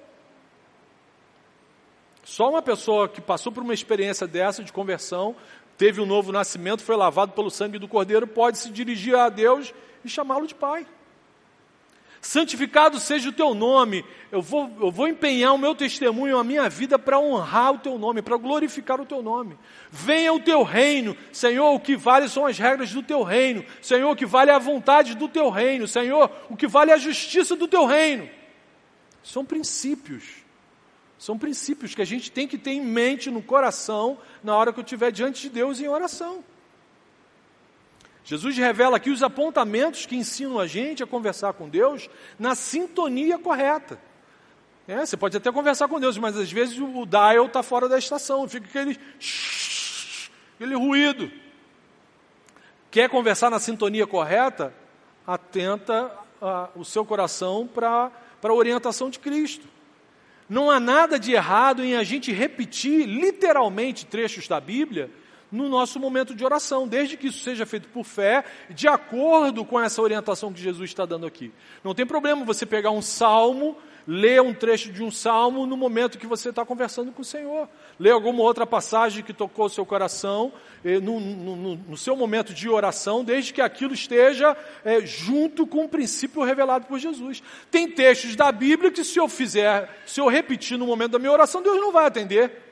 Só 2.23 2.49
uma 2.49 2.61
pessoa 2.61 3.09
que 3.09 3.19
passou 3.19 3.51
por 3.51 3.61
uma 3.61 3.73
experiência 3.73 4.25
dessa 4.25 4.63
de 4.63 4.71
conversão, 4.71 5.35
teve 5.77 5.99
um 5.99 6.05
novo 6.05 6.31
nascimento, 6.31 6.81
foi 6.81 6.95
lavado 6.95 7.33
pelo 7.33 7.51
sangue 7.51 7.77
do 7.77 7.89
Cordeiro, 7.89 8.25
pode 8.25 8.57
se 8.57 8.69
dirigir 8.69 9.15
a 9.15 9.27
Deus 9.27 9.73
e 10.01 10.07
chamá-lo 10.07 10.47
de 10.47 10.55
Pai 10.55 10.87
santificado 12.25 12.99
seja 12.99 13.29
o 13.29 13.31
teu 13.31 13.53
nome. 13.53 14.03
Eu 14.31 14.41
vou, 14.41 14.69
eu 14.81 14.91
vou 14.91 15.07
empenhar 15.07 15.53
o 15.53 15.57
meu 15.59 15.75
testemunho, 15.75 16.39
a 16.39 16.43
minha 16.43 16.67
vida 16.67 16.97
para 16.97 17.19
honrar 17.19 17.73
o 17.73 17.77
teu 17.77 17.99
nome, 17.99 18.21
para 18.21 18.35
glorificar 18.35 18.99
o 18.99 19.05
teu 19.05 19.21
nome. 19.21 19.57
Venha 19.91 20.33
o 20.33 20.39
teu 20.39 20.63
reino, 20.63 21.15
Senhor, 21.31 21.71
o 21.71 21.79
que 21.79 21.95
vale 21.95 22.27
são 22.27 22.45
as 22.45 22.57
regras 22.57 22.91
do 22.91 23.03
teu 23.03 23.21
reino. 23.21 23.63
Senhor, 23.79 24.09
o 24.09 24.15
que 24.15 24.25
vale 24.25 24.49
é 24.49 24.55
a 24.55 24.59
vontade 24.59 25.15
do 25.15 25.27
teu 25.27 25.49
reino. 25.49 25.87
Senhor, 25.87 26.31
o 26.49 26.57
que 26.57 26.65
vale 26.65 26.89
é 26.89 26.95
a 26.95 26.97
justiça 26.97 27.55
do 27.55 27.67
teu 27.67 27.85
reino. 27.85 28.27
São 29.23 29.45
princípios. 29.45 30.23
São 31.19 31.37
princípios 31.37 31.93
que 31.93 32.01
a 32.01 32.05
gente 32.05 32.31
tem 32.31 32.47
que 32.47 32.57
ter 32.57 32.71
em 32.71 32.81
mente, 32.81 33.29
no 33.29 33.41
coração, 33.41 34.17
na 34.43 34.55
hora 34.55 34.73
que 34.73 34.79
eu 34.79 34.83
estiver 34.83 35.11
diante 35.11 35.43
de 35.43 35.49
Deus 35.49 35.79
em 35.79 35.87
oração. 35.87 36.43
Jesus 38.25 38.57
revela 38.57 38.97
aqui 38.97 39.11
os 39.11 39.21
apontamentos 39.21 40.07
que 40.07 40.15
ensinam 40.15 40.59
a 40.59 40.65
gente 40.65 41.03
a 41.03 41.07
conversar 41.07 41.53
com 41.53 41.69
Deus 41.69 42.09
na 42.39 42.55
sintonia 42.55 43.37
correta. 43.37 43.99
É, 44.87 45.05
você 45.05 45.15
pode 45.15 45.37
até 45.37 45.51
conversar 45.51 45.87
com 45.87 45.99
Deus, 45.99 46.17
mas 46.17 46.35
às 46.35 46.51
vezes 46.51 46.79
o 46.79 47.05
dial 47.05 47.45
está 47.45 47.61
fora 47.61 47.87
da 47.87 47.99
estação, 47.99 48.49
fica 48.49 48.67
aquele, 48.67 48.99
aquele 50.55 50.75
ruído. 50.75 51.31
Quer 52.89 53.09
conversar 53.09 53.51
na 53.51 53.59
sintonia 53.59 54.07
correta? 54.07 54.73
Atenta 55.25 56.11
a, 56.41 56.69
o 56.75 56.83
seu 56.83 57.05
coração 57.05 57.67
para 57.67 58.11
a 58.41 58.53
orientação 58.53 59.09
de 59.09 59.19
Cristo. 59.19 59.67
Não 60.49 60.71
há 60.71 60.79
nada 60.79 61.19
de 61.19 61.31
errado 61.33 61.83
em 61.83 61.95
a 61.95 62.03
gente 62.03 62.31
repetir 62.31 63.05
literalmente 63.05 64.05
trechos 64.05 64.47
da 64.47 64.59
Bíblia 64.59 65.11
no 65.55 65.69
nosso 65.69 65.99
momento 65.99 66.35
de 66.35 66.43
oração, 66.43 66.87
desde 66.87 67.15
que 67.17 67.27
isso 67.27 67.39
seja 67.39 67.65
feito 67.65 67.87
por 67.89 68.03
fé, 68.03 68.43
de 68.69 68.87
acordo 68.87 69.63
com 69.63 69.79
essa 69.79 70.01
orientação 70.01 70.51
que 70.51 70.61
Jesus 70.61 70.89
está 70.89 71.05
dando 71.05 71.25
aqui. 71.25 71.51
Não 71.83 71.95
tem 71.95 72.05
problema 72.05 72.45
você 72.45 72.65
pegar 72.65 72.91
um 72.91 73.01
salmo, 73.01 73.77
ler 74.07 74.41
um 74.41 74.53
trecho 74.53 74.91
de 74.91 75.01
um 75.01 75.09
salmo 75.09 75.65
no 75.65 75.75
momento 75.75 76.17
que 76.17 76.27
você 76.27 76.49
está 76.49 76.63
conversando 76.63 77.11
com 77.11 77.21
o 77.21 77.25
Senhor. 77.25 77.67
Ler 77.99 78.11
alguma 78.11 78.43
outra 78.43 78.67
passagem 78.67 79.23
que 79.23 79.33
tocou 79.33 79.65
o 79.65 79.69
seu 79.69 79.85
coração, 79.85 80.53
no, 81.01 81.19
no, 81.19 81.75
no 81.75 81.97
seu 81.97 82.15
momento 82.15 82.53
de 82.53 82.69
oração, 82.69 83.23
desde 83.23 83.53
que 83.53 83.61
aquilo 83.61 83.93
esteja 83.93 84.55
é, 84.83 85.01
junto 85.01 85.65
com 85.65 85.85
o 85.85 85.89
princípio 85.89 86.43
revelado 86.43 86.85
por 86.85 86.99
Jesus. 86.99 87.41
Tem 87.71 87.89
textos 87.89 88.35
da 88.35 88.51
Bíblia 88.51 88.91
que, 88.91 89.03
se 89.03 89.17
eu 89.19 89.27
fizer, 89.27 90.03
se 90.05 90.19
eu 90.19 90.27
repetir 90.27 90.77
no 90.77 90.85
momento 90.85 91.13
da 91.13 91.19
minha 91.19 91.31
oração, 91.31 91.63
Deus 91.63 91.79
não 91.79 91.91
vai 91.91 92.05
atender. 92.05 92.64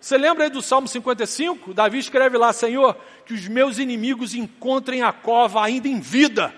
Você 0.00 0.16
lembra 0.16 0.44
aí 0.44 0.50
do 0.50 0.62
Salmo 0.62 0.88
55? 0.88 1.74
Davi 1.74 1.98
escreve 1.98 2.38
lá, 2.38 2.52
Senhor, 2.54 2.96
que 3.26 3.34
os 3.34 3.46
meus 3.46 3.78
inimigos 3.78 4.34
encontrem 4.34 5.02
a 5.02 5.12
cova 5.12 5.62
ainda 5.62 5.88
em 5.88 6.00
vida. 6.00 6.54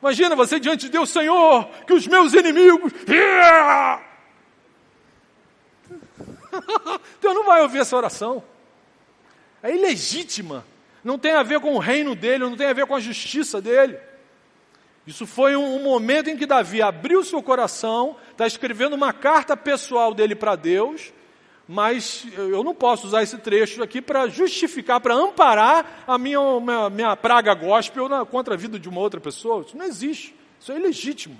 Imagina 0.00 0.36
você 0.36 0.60
diante 0.60 0.82
de 0.82 0.92
Deus, 0.92 1.10
Senhor, 1.10 1.68
que 1.86 1.92
os 1.92 2.06
meus 2.06 2.32
inimigos. 2.34 2.92
Deus 7.20 7.34
não 7.34 7.44
vai 7.44 7.62
ouvir 7.62 7.78
essa 7.78 7.96
oração. 7.96 8.44
É 9.60 9.74
ilegítima. 9.74 10.64
Não 11.02 11.18
tem 11.18 11.32
a 11.32 11.42
ver 11.42 11.58
com 11.58 11.74
o 11.74 11.78
reino 11.78 12.14
dele, 12.14 12.44
não 12.44 12.56
tem 12.56 12.68
a 12.68 12.72
ver 12.72 12.86
com 12.86 12.94
a 12.94 13.00
justiça 13.00 13.60
dele. 13.60 13.98
Isso 15.04 15.26
foi 15.26 15.56
um, 15.56 15.76
um 15.76 15.82
momento 15.82 16.30
em 16.30 16.36
que 16.36 16.46
Davi 16.46 16.80
abriu 16.80 17.24
seu 17.24 17.42
coração, 17.42 18.16
está 18.30 18.46
escrevendo 18.46 18.94
uma 18.94 19.12
carta 19.12 19.56
pessoal 19.56 20.14
dele 20.14 20.36
para 20.36 20.54
Deus, 20.54 21.12
mas 21.68 22.26
eu 22.34 22.64
não 22.64 22.74
posso 22.74 23.06
usar 23.06 23.22
esse 23.22 23.36
trecho 23.36 23.82
aqui 23.82 24.00
para 24.00 24.26
justificar, 24.26 25.02
para 25.02 25.14
amparar 25.14 26.02
a 26.06 26.16
minha, 26.16 26.40
minha, 26.58 26.88
minha 26.88 27.14
praga 27.14 27.52
gospel 27.52 28.08
na, 28.08 28.24
contra 28.24 28.54
a 28.54 28.56
vida 28.56 28.78
de 28.78 28.88
uma 28.88 29.02
outra 29.02 29.20
pessoa. 29.20 29.62
Isso 29.66 29.76
não 29.76 29.84
existe, 29.84 30.34
isso 30.58 30.72
é 30.72 30.76
ilegítimo. 30.76 31.38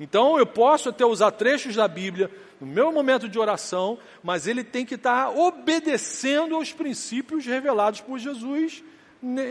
Então 0.00 0.38
eu 0.38 0.46
posso 0.46 0.88
até 0.88 1.04
usar 1.04 1.30
trechos 1.32 1.76
da 1.76 1.86
Bíblia 1.86 2.30
no 2.58 2.66
meu 2.66 2.90
momento 2.90 3.28
de 3.28 3.38
oração, 3.38 3.98
mas 4.22 4.46
ele 4.46 4.64
tem 4.64 4.86
que 4.86 4.94
estar 4.94 5.28
obedecendo 5.28 6.56
aos 6.56 6.72
princípios 6.72 7.44
revelados 7.44 8.00
por 8.00 8.18
Jesus 8.18 8.82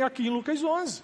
aqui 0.03 0.25
em 0.25 0.31
Lucas 0.31 0.63
11. 0.63 1.03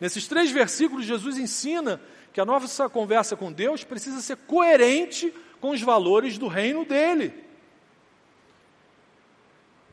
Nesses 0.00 0.26
três 0.26 0.50
versículos, 0.50 1.06
Jesus 1.06 1.38
ensina 1.38 2.00
que 2.32 2.40
a 2.40 2.44
nossa 2.44 2.88
conversa 2.88 3.36
com 3.36 3.52
Deus 3.52 3.84
precisa 3.84 4.20
ser 4.20 4.38
coerente 4.38 5.32
com 5.60 5.70
os 5.70 5.80
valores 5.80 6.36
do 6.36 6.48
reino 6.48 6.84
dele 6.84 7.43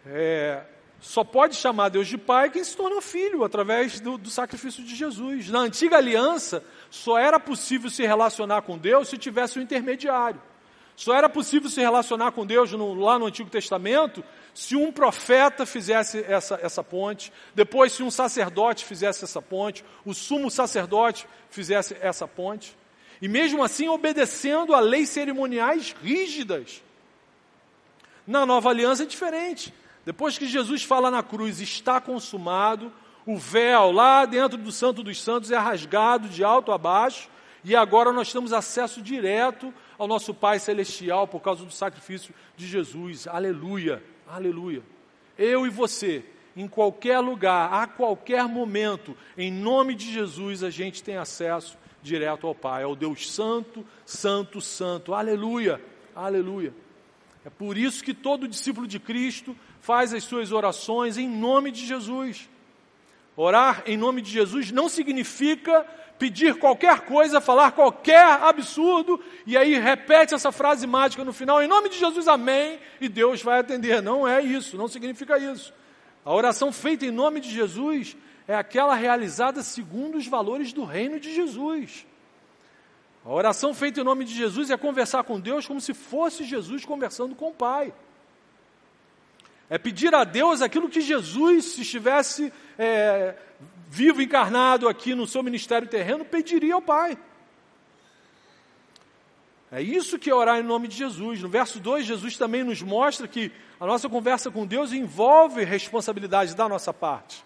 é, 0.05 0.63
só 0.99 1.23
pode 1.23 1.55
chamar 1.55 1.89
Deus 1.89 2.07
de 2.07 2.17
Pai 2.17 2.49
quem 2.49 2.63
se 2.63 2.75
torna 2.75 3.01
filho 3.01 3.43
através 3.43 3.99
do, 3.99 4.17
do, 4.17 4.29
sacrifício 4.29 4.83
de 4.83 4.95
Jesus. 4.95 5.49
Na 5.49 5.59
antiga 5.59 5.97
aliança, 5.97 6.63
só 6.89 7.17
era 7.17 7.39
possível 7.39 7.89
se 7.89 8.05
relacionar 8.05 8.61
com 8.61 8.77
Deus 8.77 9.09
se 9.09 9.17
tivesse 9.17 9.57
um 9.57 9.61
intermediário. 9.61 10.41
Só 10.95 11.15
era 11.15 11.27
possível 11.27 11.69
se 11.69 11.79
relacionar 11.79 12.31
com 12.31 12.45
Deus 12.45 12.71
no, 12.73 12.93
lá 12.93 13.17
no 13.17 13.25
Antigo 13.25 13.49
Testamento 13.49 14.23
se 14.53 14.75
um 14.75 14.91
profeta 14.91 15.65
fizesse 15.65 16.23
essa, 16.27 16.59
essa 16.61 16.83
ponte, 16.83 17.31
depois, 17.55 17.93
se 17.93 18.03
um 18.03 18.11
sacerdote 18.11 18.85
fizesse 18.85 19.23
essa 19.23 19.41
ponte, 19.41 19.83
o 20.05 20.13
sumo 20.13 20.51
sacerdote 20.51 21.27
fizesse 21.49 21.95
essa 22.01 22.27
ponte. 22.27 22.75
E 23.21 23.27
mesmo 23.27 23.63
assim, 23.63 23.87
obedecendo 23.87 24.73
a 24.73 24.79
leis 24.79 25.09
cerimoniais 25.09 25.95
rígidas. 26.03 26.83
Na 28.27 28.45
nova 28.45 28.69
aliança 28.69 29.03
é 29.03 29.05
diferente. 29.05 29.73
Depois 30.05 30.37
que 30.37 30.47
Jesus 30.47 30.83
fala 30.83 31.11
na 31.11 31.21
cruz, 31.21 31.61
está 31.61 32.01
consumado, 32.01 32.91
o 33.25 33.37
véu 33.37 33.91
lá 33.91 34.25
dentro 34.25 34.57
do 34.57 34.71
Santo 34.71 35.03
dos 35.03 35.21
Santos 35.21 35.51
é 35.51 35.57
rasgado 35.57 36.27
de 36.27 36.43
alto 36.43 36.71
a 36.71 36.77
baixo, 36.77 37.29
e 37.63 37.75
agora 37.75 38.11
nós 38.11 38.31
temos 38.31 38.53
acesso 38.53 39.01
direto 39.01 39.71
ao 39.97 40.07
nosso 40.07 40.33
Pai 40.33 40.57
Celestial 40.57 41.27
por 41.27 41.41
causa 41.41 41.63
do 41.63 41.71
sacrifício 41.71 42.33
de 42.57 42.65
Jesus. 42.65 43.27
Aleluia, 43.27 44.03
aleluia. 44.27 44.81
Eu 45.37 45.67
e 45.67 45.69
você, 45.69 46.25
em 46.55 46.67
qualquer 46.67 47.19
lugar, 47.19 47.71
a 47.71 47.85
qualquer 47.85 48.47
momento, 48.47 49.15
em 49.37 49.51
nome 49.51 49.93
de 49.93 50.11
Jesus, 50.11 50.63
a 50.63 50.71
gente 50.71 51.03
tem 51.03 51.17
acesso 51.17 51.77
direto 52.01 52.47
ao 52.47 52.55
Pai, 52.55 52.81
ao 52.81 52.95
Deus 52.95 53.31
Santo, 53.31 53.85
Santo, 54.03 54.59
Santo. 54.59 55.13
Aleluia, 55.13 55.79
aleluia. 56.15 56.73
É 57.45 57.49
por 57.49 57.77
isso 57.77 58.03
que 58.03 58.13
todo 58.13 58.47
discípulo 58.47 58.87
de 58.87 58.99
Cristo 58.99 59.55
faz 59.81 60.13
as 60.13 60.23
suas 60.23 60.51
orações 60.51 61.17
em 61.17 61.27
nome 61.27 61.71
de 61.71 61.85
Jesus. 61.85 62.47
Orar 63.35 63.83
em 63.85 63.97
nome 63.97 64.21
de 64.21 64.31
Jesus 64.31 64.71
não 64.71 64.87
significa 64.87 65.85
pedir 66.19 66.55
qualquer 66.55 67.01
coisa, 67.01 67.41
falar 67.41 67.71
qualquer 67.71 68.23
absurdo 68.43 69.19
e 69.45 69.57
aí 69.57 69.79
repete 69.79 70.35
essa 70.35 70.51
frase 70.51 70.85
mágica 70.85 71.25
no 71.25 71.33
final, 71.33 71.63
em 71.63 71.67
nome 71.67 71.89
de 71.89 71.97
Jesus, 71.97 72.27
amém, 72.27 72.79
e 73.01 73.09
Deus 73.09 73.41
vai 73.41 73.59
atender. 73.59 74.01
Não 74.03 74.27
é 74.27 74.39
isso, 74.39 74.77
não 74.77 74.87
significa 74.87 75.39
isso. 75.39 75.73
A 76.23 76.31
oração 76.31 76.71
feita 76.71 77.05
em 77.05 77.11
nome 77.11 77.39
de 77.39 77.49
Jesus 77.49 78.15
é 78.47 78.53
aquela 78.53 78.93
realizada 78.93 79.63
segundo 79.63 80.17
os 80.17 80.27
valores 80.27 80.71
do 80.71 80.83
reino 80.83 81.19
de 81.19 81.33
Jesus. 81.33 82.05
A 83.25 83.31
oração 83.31 83.73
feita 83.73 84.01
em 84.01 84.03
nome 84.03 84.25
de 84.25 84.35
Jesus 84.35 84.69
é 84.69 84.77
conversar 84.77 85.23
com 85.23 85.39
Deus 85.39 85.65
como 85.65 85.81
se 85.81 85.93
fosse 85.93 86.43
Jesus 86.43 86.85
conversando 86.85 87.33
com 87.33 87.49
o 87.49 87.53
Pai. 87.53 87.91
É 89.71 89.77
pedir 89.77 90.13
a 90.13 90.25
Deus 90.25 90.61
aquilo 90.61 90.89
que 90.89 90.99
Jesus, 90.99 91.63
se 91.63 91.81
estivesse 91.83 92.51
é, 92.77 93.37
vivo, 93.87 94.21
encarnado 94.21 94.85
aqui 94.85 95.15
no 95.15 95.25
seu 95.25 95.41
ministério 95.41 95.87
terreno, 95.87 96.25
pediria 96.25 96.75
ao 96.75 96.81
Pai. 96.81 97.17
É 99.71 99.81
isso 99.81 100.19
que 100.19 100.29
é 100.29 100.35
orar 100.35 100.59
em 100.59 100.63
nome 100.63 100.89
de 100.89 100.97
Jesus. 100.97 101.41
No 101.41 101.47
verso 101.47 101.79
2, 101.79 102.05
Jesus 102.05 102.35
também 102.35 102.65
nos 102.65 102.81
mostra 102.81 103.29
que 103.29 103.49
a 103.79 103.85
nossa 103.85 104.09
conversa 104.09 104.51
com 104.51 104.67
Deus 104.67 104.91
envolve 104.91 105.63
responsabilidade 105.63 106.53
da 106.53 106.67
nossa 106.67 106.93
parte. 106.93 107.41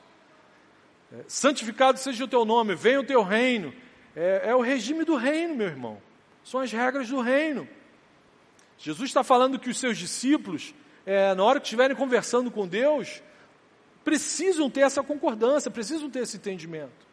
É, 1.14 1.26
santificado 1.28 2.00
seja 2.00 2.24
o 2.24 2.28
teu 2.28 2.44
nome, 2.44 2.74
venha 2.74 3.02
o 3.02 3.06
teu 3.06 3.22
reino. 3.22 3.72
É, 4.16 4.46
é 4.46 4.56
o 4.56 4.62
regime 4.62 5.04
do 5.04 5.16
reino, 5.16 5.54
meu 5.54 5.68
irmão. 5.68 6.02
São 6.44 6.60
as 6.60 6.72
regras 6.72 7.08
do 7.08 7.22
reino. 7.22 7.70
Jesus 8.80 9.12
está 9.12 9.24
falando 9.24 9.60
que 9.60 9.70
os 9.70 9.78
seus 9.78 9.96
discípulos 9.96 10.74
é, 11.06 11.34
na 11.36 11.44
hora 11.44 11.60
que 11.60 11.66
estiverem 11.66 11.96
conversando 11.96 12.50
com 12.50 12.68
Deus, 12.68 13.22
precisam 14.04 14.70
ter 14.70 14.82
essa 14.82 15.04
concordância, 15.04 15.70
precisam 15.70 16.10
ter 16.10 16.20
esse 16.20 16.38
entendimento. 16.38 17.06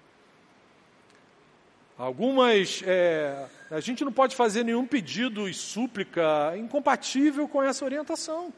Algumas, 1.98 2.83
é, 2.87 3.46
a 3.70 3.81
gente 3.81 4.05
não 4.05 4.12
pode 4.12 4.35
fazer 4.35 4.64
nenhum 4.64 4.87
pedido 4.87 5.48
e 5.48 5.55
súplica 5.55 6.55
incompatível 6.57 7.46
com 7.46 7.62
essa 7.62 7.85
orientação. 7.85 8.52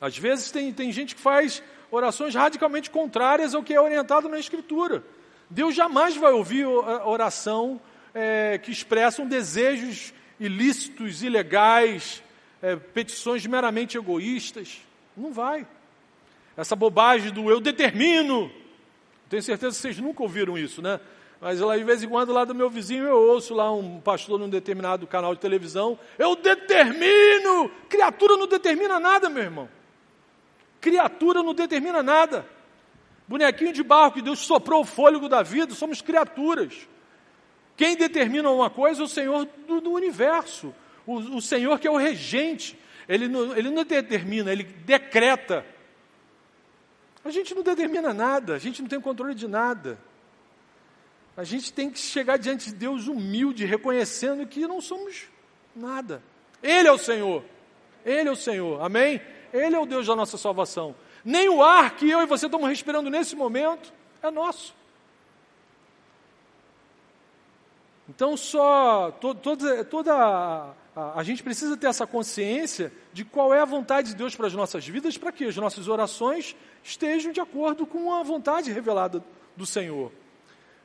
Às 0.00 0.18
vezes 0.18 0.50
tem, 0.50 0.72
tem 0.72 0.90
gente 0.90 1.14
que 1.14 1.20
faz 1.20 1.62
orações 1.90 2.34
radicalmente 2.34 2.90
contrárias 2.90 3.54
ao 3.54 3.62
que 3.62 3.74
é 3.74 3.80
orientado 3.80 4.28
na 4.28 4.38
Escritura. 4.38 5.04
Deus 5.48 5.74
jamais 5.74 6.16
vai 6.16 6.32
ouvir 6.32 6.66
oração 6.66 7.80
é, 8.14 8.58
que 8.58 8.72
expressam 8.72 9.26
desejos 9.26 10.12
ilícitos, 10.40 11.22
ilegais, 11.22 12.22
é, 12.62 12.76
petições 12.76 13.44
meramente 13.44 13.98
egoístas. 13.98 14.80
Não 15.16 15.32
vai. 15.32 15.66
Essa 16.56 16.76
bobagem 16.76 17.32
do 17.32 17.50
eu 17.50 17.60
determino. 17.60 18.50
Tenho 19.28 19.42
certeza 19.42 19.74
que 19.74 19.82
vocês 19.82 19.98
nunca 19.98 20.22
ouviram 20.22 20.56
isso, 20.56 20.80
né? 20.80 21.00
Mas 21.40 21.58
lá, 21.58 21.76
de 21.76 21.82
vez 21.82 22.02
em 22.04 22.08
quando, 22.08 22.32
lá 22.32 22.44
do 22.44 22.54
meu 22.54 22.70
vizinho, 22.70 23.04
eu 23.04 23.18
ouço 23.18 23.52
lá 23.52 23.72
um 23.72 24.00
pastor 24.00 24.38
num 24.38 24.48
determinado 24.48 25.08
canal 25.08 25.34
de 25.34 25.40
televisão. 25.40 25.98
Eu 26.16 26.36
determino! 26.36 27.68
Criatura 27.88 28.36
não 28.36 28.46
determina 28.46 29.00
nada, 29.00 29.28
meu 29.28 29.42
irmão. 29.42 29.68
Criatura 30.80 31.42
não 31.42 31.52
determina 31.52 32.00
nada. 32.00 32.46
Bonequinho 33.26 33.72
de 33.72 33.82
barro 33.82 34.12
que 34.12 34.22
Deus 34.22 34.38
soprou 34.38 34.82
o 34.82 34.84
fôlego 34.84 35.28
da 35.28 35.42
vida, 35.42 35.74
somos 35.74 36.00
criaturas. 36.00 36.88
Quem 37.76 37.96
determina 37.96 38.48
uma 38.50 38.70
coisa 38.70 39.02
é 39.02 39.04
o 39.04 39.08
Senhor 39.08 39.48
do, 39.66 39.80
do 39.80 39.90
universo. 39.90 40.72
O, 41.06 41.36
o 41.36 41.42
Senhor 41.42 41.78
que 41.78 41.86
é 41.86 41.90
o 41.90 41.96
regente, 41.96 42.78
ele 43.08 43.28
não, 43.28 43.56
ele 43.56 43.70
não 43.70 43.84
determina, 43.84 44.52
ele 44.52 44.64
decreta. 44.64 45.64
A 47.24 47.30
gente 47.30 47.54
não 47.54 47.62
determina 47.62 48.12
nada, 48.12 48.54
a 48.54 48.58
gente 48.58 48.82
não 48.82 48.88
tem 48.88 49.00
controle 49.00 49.34
de 49.34 49.46
nada. 49.46 49.98
A 51.36 51.44
gente 51.44 51.72
tem 51.72 51.90
que 51.90 51.98
chegar 51.98 52.36
diante 52.36 52.66
de 52.70 52.74
Deus 52.74 53.06
humilde, 53.06 53.64
reconhecendo 53.64 54.46
que 54.46 54.66
não 54.66 54.80
somos 54.80 55.24
nada. 55.74 56.22
Ele 56.62 56.88
é 56.88 56.92
o 56.92 56.98
Senhor. 56.98 57.44
Ele 58.04 58.28
é 58.28 58.32
o 58.32 58.36
Senhor. 58.36 58.82
Amém? 58.82 59.20
Ele 59.52 59.74
é 59.74 59.78
o 59.78 59.86
Deus 59.86 60.06
da 60.06 60.14
nossa 60.14 60.36
salvação. 60.36 60.94
Nem 61.24 61.48
o 61.48 61.62
ar 61.62 61.96
que 61.96 62.10
eu 62.10 62.20
e 62.20 62.26
você 62.26 62.46
estamos 62.46 62.68
respirando 62.68 63.08
nesse 63.08 63.34
momento 63.34 63.92
é 64.22 64.30
nosso. 64.30 64.74
Então, 68.08 68.36
só 68.36 69.10
to, 69.12 69.34
toda, 69.34 69.84
toda 69.84 70.74
a, 70.94 71.22
gente 71.22 71.42
precisa 71.42 71.76
ter 71.76 71.86
essa 71.86 72.06
consciência 72.06 72.92
de 73.12 73.24
qual 73.24 73.54
é 73.54 73.60
a 73.60 73.64
vontade 73.64 74.08
de 74.08 74.14
Deus 74.14 74.36
para 74.36 74.46
as 74.46 74.52
nossas 74.52 74.86
vidas, 74.86 75.16
para 75.16 75.32
que 75.32 75.44
as 75.44 75.56
nossas 75.56 75.88
orações 75.88 76.54
estejam 76.82 77.32
de 77.32 77.40
acordo 77.40 77.86
com 77.86 78.12
a 78.12 78.22
vontade 78.22 78.70
revelada 78.70 79.24
do 79.56 79.64
Senhor. 79.64 80.12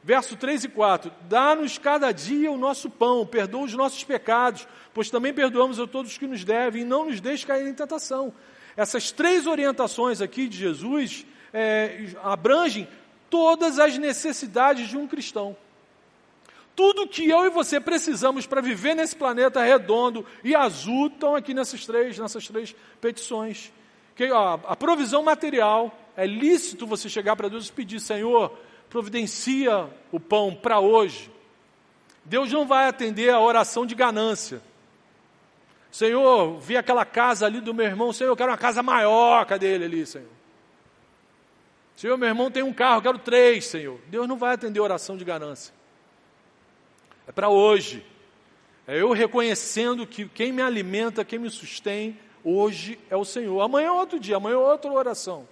Verso 0.01 0.37
3 0.37 0.63
e 0.63 0.69
4: 0.69 1.11
Dá-nos 1.27 1.77
cada 1.77 2.11
dia 2.13 2.49
o 2.49 2.57
nosso 2.57 2.89
pão, 2.89 3.25
perdoa 3.25 3.63
os 3.63 3.73
nossos 3.73 4.03
pecados, 4.03 4.65
pois 4.93 5.09
também 5.09 5.33
perdoamos 5.33 5.79
a 5.79 5.85
todos 5.85 6.17
que 6.17 6.25
nos 6.25 6.45
devem, 6.45 6.83
e 6.83 6.85
não 6.85 7.05
nos 7.05 7.19
deixe 7.19 7.45
cair 7.45 7.67
em 7.67 7.73
tentação. 7.73 8.33
Essas 8.77 9.11
três 9.11 9.45
orientações 9.45 10.21
aqui 10.21 10.47
de 10.47 10.57
Jesus 10.57 11.25
é, 11.51 12.05
abrangem 12.23 12.87
todas 13.29 13.79
as 13.79 13.97
necessidades 13.97 14.87
de 14.87 14.95
um 14.95 15.07
cristão. 15.07 15.57
Tudo 16.77 17.07
que 17.07 17.27
eu 17.27 17.43
e 17.43 17.49
você 17.49 17.79
precisamos 17.79 18.45
para 18.45 18.61
viver 18.61 18.93
nesse 18.93 19.15
planeta 19.15 19.63
redondo 19.63 20.23
e 20.43 20.53
azul 20.53 21.07
estão 21.07 21.35
aqui 21.35 21.51
nessas 21.51 21.83
três, 21.87 22.19
nessas 22.19 22.47
três 22.47 22.75
petições. 23.01 23.73
Que, 24.15 24.31
ó, 24.31 24.59
a 24.63 24.75
provisão 24.75 25.23
material, 25.23 25.91
é 26.15 26.27
lícito 26.27 26.85
você 26.85 27.09
chegar 27.09 27.35
para 27.35 27.49
Deus 27.49 27.67
e 27.67 27.71
pedir, 27.71 27.99
Senhor, 27.99 28.55
providencia 28.91 29.89
o 30.11 30.19
pão 30.19 30.53
para 30.53 30.79
hoje. 30.79 31.31
Deus 32.23 32.51
não 32.51 32.67
vai 32.67 32.87
atender 32.87 33.31
a 33.31 33.39
oração 33.39 33.83
de 33.83 33.95
ganância. 33.95 34.61
Senhor, 35.89 36.59
vi 36.59 36.77
aquela 36.77 37.05
casa 37.05 37.47
ali 37.47 37.59
do 37.59 37.73
meu 37.73 37.87
irmão, 37.87 38.13
Senhor, 38.13 38.29
eu 38.29 38.37
quero 38.37 38.51
uma 38.51 38.57
casa 38.57 38.83
maior, 38.83 39.47
cadê 39.47 39.73
ele 39.73 39.85
ali, 39.85 40.05
Senhor? 40.05 40.29
Senhor, 41.95 42.15
meu 42.19 42.29
irmão 42.29 42.51
tem 42.51 42.61
um 42.61 42.71
carro, 42.71 42.97
eu 42.97 43.01
quero 43.01 43.17
três, 43.17 43.65
Senhor. 43.65 43.99
Deus 44.09 44.27
não 44.27 44.37
vai 44.37 44.53
atender 44.53 44.79
a 44.79 44.83
oração 44.83 45.17
de 45.17 45.25
ganância 45.25 45.75
é 47.27 47.31
para 47.31 47.49
hoje. 47.49 48.03
É 48.87 48.99
eu 48.99 49.11
reconhecendo 49.11 50.07
que 50.07 50.27
quem 50.29 50.53
me 50.53 50.61
alimenta, 50.61 51.25
quem 51.25 51.37
me 51.37 51.49
sustém, 51.49 52.17
hoje 52.43 52.97
é 53.09 53.17
o 53.17 53.25
Senhor. 53.25 53.61
Amanhã 53.61 53.87
é 53.87 53.91
outro 53.91 54.17
dia, 54.17 54.37
amanhã 54.37 54.55
é 54.55 54.57
outra 54.57 54.89
oração. 54.89 55.47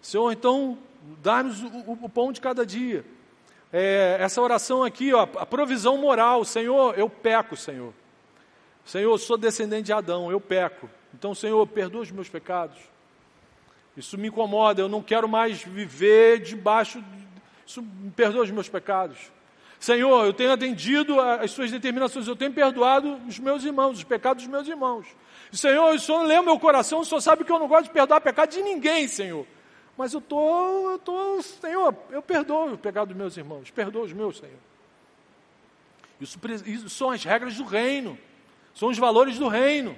Senhor, 0.00 0.32
então, 0.32 0.78
dá-nos 1.22 1.62
o, 1.62 1.66
o, 1.66 1.98
o, 2.04 2.08
pão 2.08 2.32
de 2.32 2.40
cada 2.40 2.64
dia. 2.64 3.04
É, 3.70 4.16
essa 4.18 4.40
oração 4.40 4.82
aqui, 4.82 5.12
ó, 5.12 5.22
a 5.22 5.44
provisão 5.44 5.98
moral. 5.98 6.42
Senhor, 6.44 6.98
eu 6.98 7.10
peco, 7.10 7.54
Senhor. 7.54 7.92
Senhor, 8.86 9.12
eu 9.12 9.18
sou 9.18 9.36
descendente 9.36 9.84
de 9.84 9.92
Adão, 9.92 10.30
eu 10.30 10.40
peco. 10.40 10.88
Então, 11.12 11.34
Senhor, 11.34 11.66
perdoa 11.66 12.00
os 12.00 12.10
meus 12.10 12.30
pecados. 12.30 12.78
Isso 13.94 14.16
me 14.16 14.28
incomoda, 14.28 14.80
eu 14.80 14.88
não 14.88 15.02
quero 15.02 15.28
mais 15.28 15.62
viver 15.62 16.40
debaixo. 16.40 17.04
Isso 17.66 17.82
me 17.82 18.10
perdoa 18.10 18.44
os 18.44 18.50
meus 18.50 18.68
pecados. 18.68 19.30
Senhor, 19.80 20.24
eu 20.26 20.32
tenho 20.32 20.52
atendido 20.52 21.20
às 21.20 21.52
suas 21.52 21.70
determinações, 21.70 22.26
eu 22.26 22.34
tenho 22.34 22.52
perdoado 22.52 23.20
os 23.28 23.38
meus 23.38 23.64
irmãos, 23.64 23.98
os 23.98 24.04
pecados 24.04 24.42
dos 24.42 24.50
meus 24.50 24.66
irmãos. 24.66 25.06
Senhor, 25.52 25.94
o 25.94 25.98
Senhor 25.98 26.22
lê 26.24 26.38
o 26.38 26.42
meu 26.42 26.58
coração, 26.58 27.00
o 27.00 27.04
Senhor 27.04 27.20
sabe 27.20 27.44
que 27.44 27.52
eu 27.52 27.58
não 27.58 27.68
gosto 27.68 27.84
de 27.84 27.90
perdoar 27.90 28.20
pecado 28.20 28.50
de 28.50 28.60
ninguém, 28.60 29.06
Senhor. 29.06 29.46
Mas 29.96 30.12
eu 30.12 30.18
estou, 30.18 30.90
eu 30.90 30.98
tô, 30.98 31.40
Senhor, 31.42 31.94
eu 32.10 32.20
perdoo 32.20 32.74
o 32.74 32.78
pecado 32.78 33.08
dos 33.08 33.16
meus 33.16 33.36
irmãos, 33.36 33.70
perdoo 33.70 34.02
os 34.02 34.12
meus, 34.12 34.38
Senhor. 34.38 34.58
Isso, 36.20 36.38
isso 36.66 36.90
são 36.90 37.10
as 37.10 37.22
regras 37.22 37.56
do 37.56 37.64
reino, 37.64 38.18
são 38.74 38.88
os 38.88 38.98
valores 38.98 39.38
do 39.38 39.48
reino. 39.48 39.96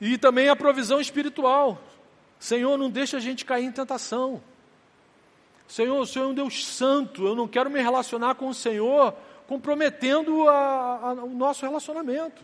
E 0.00 0.18
também 0.18 0.48
a 0.48 0.56
provisão 0.56 1.00
espiritual. 1.00 1.80
Senhor, 2.38 2.76
não 2.76 2.90
deixa 2.90 3.16
a 3.16 3.20
gente 3.20 3.44
cair 3.44 3.64
em 3.64 3.72
tentação. 3.72 4.42
Senhor, 5.66 5.98
o 5.98 6.06
Senhor 6.06 6.26
é 6.26 6.28
um 6.28 6.34
Deus 6.34 6.64
santo, 6.66 7.26
eu 7.26 7.34
não 7.34 7.48
quero 7.48 7.70
me 7.70 7.80
relacionar 7.80 8.34
com 8.34 8.48
o 8.48 8.54
Senhor 8.54 9.14
comprometendo 9.46 10.48
a, 10.48 10.54
a, 10.96 11.12
o 11.24 11.30
nosso 11.30 11.64
relacionamento. 11.64 12.42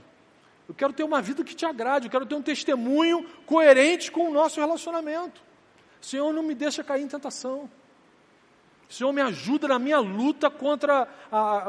Eu 0.68 0.74
quero 0.74 0.92
ter 0.92 1.02
uma 1.02 1.20
vida 1.20 1.42
que 1.42 1.54
te 1.54 1.66
agrade, 1.66 2.06
eu 2.06 2.11
quero 2.11 2.26
ter 2.26 2.35
um 2.35 2.42
testemunho 2.42 3.26
coerente 3.44 4.11
com 4.11 4.28
o 4.28 4.33
nosso 4.33 4.61
relacionamento. 4.61 5.40
Senhor, 6.00 6.33
não 6.33 6.42
me 6.42 6.54
deixa 6.54 6.85
cair 6.85 7.02
em 7.02 7.09
tentação. 7.09 7.68
Senhor, 8.88 9.12
me 9.12 9.20
ajuda 9.20 9.68
na 9.68 9.78
minha 9.78 9.98
luta 9.98 10.50
contra 10.50 11.06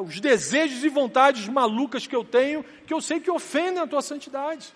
os 0.05 0.19
desejos 0.19 0.83
e 0.83 0.89
vontades 0.89 1.47
malucas 1.47 2.07
que 2.07 2.15
eu 2.15 2.23
tenho, 2.23 2.63
que 2.85 2.93
eu 2.93 3.01
sei 3.01 3.19
que 3.19 3.29
ofendem 3.29 3.81
a 3.81 3.87
tua 3.87 4.01
santidade. 4.01 4.73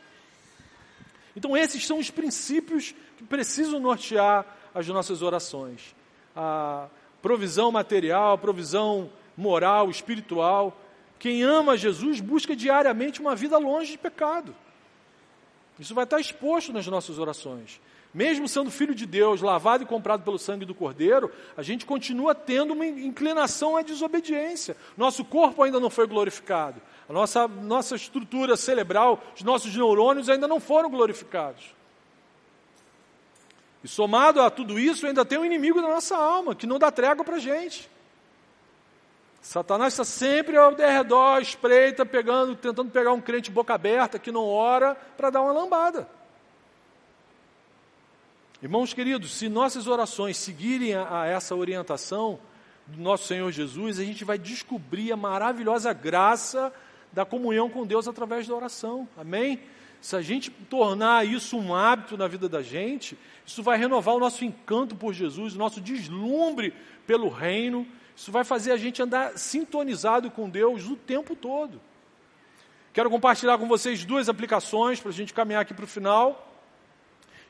Então, 1.36 1.58
esses 1.58 1.86
são 1.86 1.98
os 1.98 2.12
princípios 2.12 2.94
que 3.18 3.24
precisam 3.24 3.80
nortear 3.80 4.46
as 4.74 4.88
nossas 4.88 5.22
orações 5.22 5.95
a 6.36 6.88
provisão 7.22 7.72
material, 7.72 8.34
a 8.34 8.38
provisão 8.38 9.10
moral, 9.38 9.90
espiritual. 9.90 10.76
Quem 11.18 11.44
ama 11.44 11.78
Jesus 11.78 12.20
busca 12.20 12.56
diariamente 12.56 13.22
uma 13.22 13.36
vida 13.36 13.58
longe 13.58 13.92
de 13.92 13.98
pecado. 13.98 14.56
Isso 15.80 15.96
vai 15.96 16.04
estar 16.04 16.20
exposto 16.20 16.72
nas 16.72 16.88
nossas 16.88 17.20
orações. 17.20 17.80
Mesmo 18.14 18.48
sendo 18.48 18.72
filho 18.72 18.96
de 18.96 19.06
Deus, 19.06 19.42
lavado 19.42 19.84
e 19.84 19.86
comprado 19.86 20.24
pelo 20.24 20.40
sangue 20.40 20.64
do 20.64 20.74
Cordeiro, 20.74 21.30
a 21.58 21.62
gente 21.62 21.86
continua 21.86 22.34
tendo 22.34 22.72
uma 22.72 22.86
inclinação 22.86 23.76
à 23.76 23.82
desobediência. 23.82 24.78
Nosso 24.96 25.26
corpo 25.26 25.62
ainda 25.64 25.82
não 25.82 25.90
foi 25.90 26.08
glorificado. 26.08 26.82
A 27.10 27.12
nossa, 27.12 27.46
nossa 27.46 27.96
estrutura 27.96 28.56
cerebral, 28.56 29.22
os 29.36 29.44
nossos 29.44 29.76
neurônios 29.76 30.30
ainda 30.30 30.48
não 30.48 30.62
foram 30.62 30.90
glorificados. 30.90 31.76
E 33.86 33.88
somado 33.88 34.42
a 34.42 34.50
tudo 34.50 34.80
isso, 34.80 35.06
ainda 35.06 35.24
tem 35.24 35.38
um 35.38 35.46
inimigo 35.46 35.80
da 35.80 35.88
nossa 35.88 36.18
alma, 36.18 36.56
que 36.56 36.66
não 36.66 36.80
dá 36.80 36.90
trégua 36.90 37.24
para 37.24 37.36
a 37.36 37.40
gente. 37.40 37.88
Satanás 39.44 39.94
está 39.94 40.04
sempre 40.04 40.58
ao 40.58 40.74
redor, 40.74 41.40
espreita, 41.40 42.04
pegando, 42.04 42.56
tentando 42.56 42.90
pegar 42.90 43.14
um 43.14 43.22
crente 43.22 43.52
boca 43.52 43.76
aberta 43.76 44.18
que 44.18 44.32
não 44.32 44.48
ora 44.48 44.96
para 45.16 45.30
dar 45.30 45.44
uma 45.44 45.52
lambada. 45.52 46.10
Irmãos 48.60 48.92
queridos, 48.92 49.36
se 49.38 49.48
nossas 49.48 49.86
orações 49.86 50.36
seguirem 50.36 50.96
a, 50.96 51.22
a 51.22 51.28
essa 51.28 51.56
orientação 51.56 52.40
do 52.88 53.00
nosso 53.00 53.28
Senhor 53.28 53.52
Jesus, 53.52 54.00
a 54.00 54.04
gente 54.04 54.26
vai 54.26 54.40
descobrir 54.40 55.12
a 55.12 55.16
maravilhosa 55.16 55.94
graça 55.94 56.74
da 57.14 57.24
comunhão 57.24 57.70
com 57.70 57.86
Deus 57.86 58.08
através 58.08 58.48
da 58.48 58.56
oração. 58.56 59.08
Amém? 59.16 59.62
Se 60.06 60.16
a 60.16 60.22
gente 60.22 60.52
tornar 60.52 61.26
isso 61.26 61.58
um 61.58 61.74
hábito 61.74 62.16
na 62.16 62.28
vida 62.28 62.48
da 62.48 62.62
gente, 62.62 63.18
isso 63.44 63.64
vai 63.64 63.76
renovar 63.76 64.14
o 64.14 64.20
nosso 64.20 64.46
encanto 64.46 64.96
por 64.96 65.16
Jesus, 65.16 65.56
o 65.56 65.58
nosso 65.58 65.82
deslumbre 65.82 66.76
pelo 67.08 67.28
reino. 67.28 67.88
Isso 68.16 68.32
vai 68.32 68.44
fazer 68.44 68.72
a 68.72 68.78
gente 68.78 69.02
andar 69.02 69.36
sintonizado 69.36 70.30
com 70.30 70.48
Deus 70.48 70.86
o 70.86 70.96
tempo 70.96 71.36
todo. 71.36 71.82
Quero 72.94 73.10
compartilhar 73.10 73.58
com 73.58 73.68
vocês 73.68 74.06
duas 74.06 74.30
aplicações 74.30 75.00
para 75.00 75.10
a 75.10 75.12
gente 75.12 75.34
caminhar 75.34 75.64
aqui 75.64 75.74
para 75.74 75.86
o 75.86 75.88
final. 75.88 76.56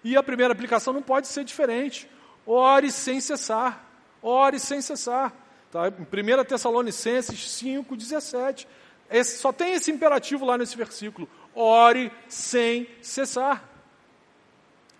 E 0.02 0.16
a 0.16 0.24
primeira 0.24 0.54
aplicação 0.54 0.94
não 0.94 1.02
pode 1.02 1.28
ser 1.28 1.44
diferente. 1.44 2.10
Ore 2.48 2.90
sem 2.90 3.20
cessar. 3.20 3.86
Ore 4.22 4.60
sem 4.60 4.82
cessar. 4.82 5.34
Tá? 5.70 5.90
Em 5.90 6.40
1 6.40 6.46
Tessalonicenses 6.46 7.52
5, 7.52 7.98
17. 7.98 8.66
Esse, 9.10 9.40
só 9.40 9.52
tem 9.52 9.74
esse 9.74 9.92
imperativo 9.92 10.46
lá 10.46 10.58
nesse 10.58 10.78
versículo 10.78 11.28
ore 11.56 12.12
sem 12.28 12.88
cessar. 13.02 13.64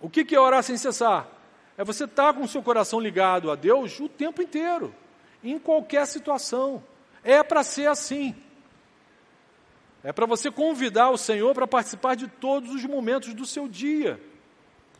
O 0.00 0.08
que 0.08 0.34
é 0.34 0.40
orar 0.40 0.62
sem 0.62 0.76
cessar? 0.76 1.28
É 1.76 1.84
você 1.84 2.04
estar 2.04 2.32
com 2.32 2.42
o 2.42 2.48
seu 2.48 2.62
coração 2.62 2.98
ligado 2.98 3.50
a 3.50 3.54
Deus 3.54 4.00
o 4.00 4.08
tempo 4.08 4.40
inteiro, 4.40 4.94
em 5.44 5.58
qualquer 5.58 6.06
situação. 6.06 6.82
É 7.22 7.42
para 7.42 7.62
ser 7.62 7.88
assim. 7.88 8.34
É 10.02 10.12
para 10.12 10.24
você 10.24 10.50
convidar 10.50 11.10
o 11.10 11.18
Senhor 11.18 11.52
para 11.54 11.66
participar 11.66 12.14
de 12.14 12.28
todos 12.28 12.74
os 12.74 12.84
momentos 12.84 13.34
do 13.34 13.44
seu 13.44 13.68
dia. 13.68 14.20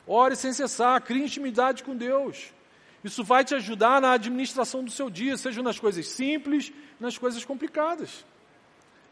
Ore 0.06 0.36
sem 0.36 0.52
cessar, 0.52 1.00
crie 1.00 1.22
intimidade 1.22 1.82
com 1.82 1.96
Deus. 1.96 2.52
Isso 3.02 3.22
vai 3.22 3.44
te 3.44 3.54
ajudar 3.54 4.00
na 4.00 4.12
administração 4.12 4.82
do 4.82 4.90
seu 4.90 5.08
dia, 5.08 5.36
seja 5.36 5.62
nas 5.62 5.78
coisas 5.78 6.08
simples, 6.08 6.72
nas 6.98 7.16
coisas 7.16 7.44
complicadas. 7.44 8.24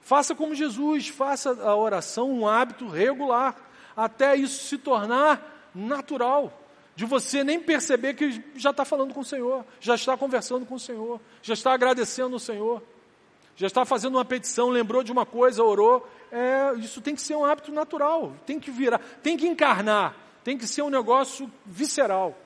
Faça 0.04 0.34
como 0.34 0.54
Jesus, 0.54 1.08
faça 1.08 1.50
a 1.62 1.74
oração 1.74 2.30
um 2.30 2.46
hábito 2.46 2.86
regular, 2.86 3.56
até 3.96 4.36
isso 4.36 4.66
se 4.66 4.76
tornar 4.76 5.70
natural, 5.74 6.52
de 6.94 7.06
você 7.06 7.42
nem 7.42 7.58
perceber 7.58 8.12
que 8.12 8.44
já 8.54 8.68
está 8.68 8.84
falando 8.84 9.14
com 9.14 9.20
o 9.20 9.24
Senhor, 9.24 9.64
já 9.80 9.94
está 9.94 10.14
conversando 10.14 10.66
com 10.66 10.74
o 10.74 10.80
Senhor, 10.80 11.18
já 11.40 11.54
está 11.54 11.72
agradecendo 11.72 12.36
o 12.36 12.38
Senhor, 12.38 12.82
já 13.56 13.66
está 13.66 13.86
fazendo 13.86 14.16
uma 14.16 14.24
petição, 14.26 14.68
lembrou 14.68 15.02
de 15.02 15.10
uma 15.10 15.24
coisa, 15.24 15.64
orou. 15.64 16.06
É, 16.30 16.74
isso 16.78 17.00
tem 17.00 17.14
que 17.14 17.22
ser 17.22 17.34
um 17.34 17.44
hábito 17.44 17.72
natural, 17.72 18.34
tem 18.44 18.60
que 18.60 18.70
virar, 18.70 19.00
tem 19.22 19.38
que 19.38 19.46
encarnar, 19.46 20.14
tem 20.44 20.58
que 20.58 20.66
ser 20.66 20.82
um 20.82 20.90
negócio 20.90 21.50
visceral. 21.64 22.36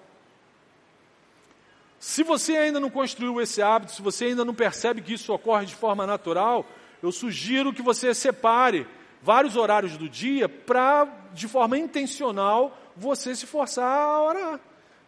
Se 1.99 2.23
você 2.23 2.57
ainda 2.57 2.79
não 2.79 2.88
construiu 2.88 3.40
esse 3.40 3.61
hábito, 3.61 3.92
se 3.92 4.01
você 4.01 4.27
ainda 4.27 4.44
não 4.44 4.55
percebe 4.55 5.03
que 5.03 5.14
isso 5.14 5.33
ocorre 5.33 5.66
de 5.66 5.75
forma 5.75 6.07
natural, 6.07 6.64
eu 7.02 7.12
sugiro 7.12 7.72
que 7.72 7.82
você 7.82 8.12
separe 8.14 8.87
vários 9.22 9.56
horários 9.56 9.96
do 9.96 10.08
dia 10.08 10.48
para, 10.48 11.06
de 11.32 11.48
forma 11.48 11.78
intencional, 11.78 12.76
você 12.96 13.34
se 13.34 13.46
forçar 13.46 14.00
a 14.00 14.22
orar. 14.22 14.61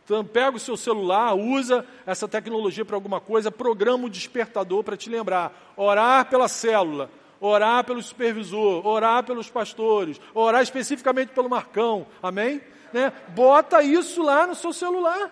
Então, 0.04 0.24
pega 0.24 0.56
o 0.56 0.60
seu 0.60 0.76
celular, 0.76 1.34
usa 1.34 1.86
essa 2.04 2.26
tecnologia 2.26 2.84
para 2.84 2.96
alguma 2.96 3.20
coisa, 3.20 3.50
programa 3.50 4.06
o 4.06 4.10
despertador 4.10 4.82
para 4.82 4.96
te 4.96 5.08
lembrar. 5.08 5.72
Orar 5.76 6.28
pela 6.28 6.48
célula, 6.48 7.10
orar 7.40 7.84
pelo 7.84 8.02
supervisor, 8.02 8.84
orar 8.86 9.22
pelos 9.24 9.48
pastores, 9.48 10.20
orar 10.34 10.62
especificamente 10.62 11.28
pelo 11.28 11.48
Marcão, 11.48 12.06
amém? 12.20 12.60
Né? 12.92 13.12
Bota 13.28 13.82
isso 13.82 14.22
lá 14.22 14.46
no 14.46 14.54
seu 14.54 14.72
celular. 14.72 15.30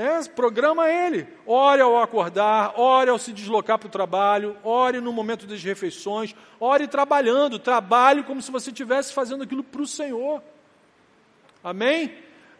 É, 0.00 0.26
programa 0.30 0.88
ele. 0.88 1.28
Ore 1.44 1.82
ao 1.82 2.00
acordar, 2.00 2.72
ore 2.80 3.10
ao 3.10 3.18
se 3.18 3.34
deslocar 3.34 3.78
para 3.78 3.86
o 3.86 3.90
trabalho, 3.90 4.56
ore 4.64 4.98
no 4.98 5.12
momento 5.12 5.46
das 5.46 5.62
refeições, 5.62 6.34
ore 6.58 6.88
trabalhando, 6.88 7.58
trabalhe 7.58 8.22
como 8.22 8.40
se 8.40 8.50
você 8.50 8.70
estivesse 8.70 9.12
fazendo 9.12 9.42
aquilo 9.42 9.62
para 9.62 9.82
o 9.82 9.86
Senhor. 9.86 10.42
Amém? 11.62 12.14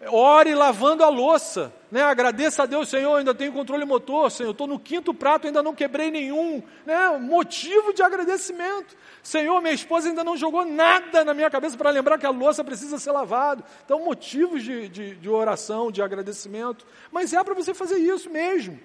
Ore 0.09 0.55
lavando 0.55 1.05
a 1.05 1.11
louça, 1.11 1.71
né? 1.91 2.03
Agradeça 2.03 2.63
a 2.63 2.67
Deus, 2.67 2.89
Senhor, 2.89 3.17
ainda 3.17 3.35
tenho 3.35 3.53
controle 3.53 3.85
motor, 3.85 4.31
Senhor, 4.31 4.53
estou 4.53 4.67
no 4.67 4.79
quinto 4.79 5.13
prato, 5.13 5.47
ainda 5.47 5.63
não 5.63 5.75
quebrei 5.75 6.11
nenhum, 6.11 6.63
né? 6.87 7.19
Motivo 7.19 7.93
de 7.93 8.03
agradecimento. 8.03 8.97
Senhor, 9.23 9.61
minha 9.61 9.75
esposa 9.75 10.09
ainda 10.09 10.25
não 10.25 10.39
jogou 10.39 10.65
nada 10.65 11.23
na 11.23 11.35
minha 11.35 11.51
cabeça 11.51 11.77
para 11.77 11.91
lembrar 11.91 12.17
que 12.17 12.25
a 12.25 12.31
louça 12.31 12.65
precisa 12.65 12.99
ser 12.99 13.13
lavada. 13.13 13.63
Então, 13.85 14.03
motivos 14.03 14.63
de, 14.63 14.89
de, 14.89 15.15
de 15.17 15.29
oração, 15.29 15.93
de 15.93 16.01
agradecimento. 16.01 16.87
Mas 17.13 17.35
é 17.35 17.45
para 17.45 17.53
você 17.53 17.75
fazer 17.75 17.99
isso 17.99 18.31
mesmo. 18.31 18.81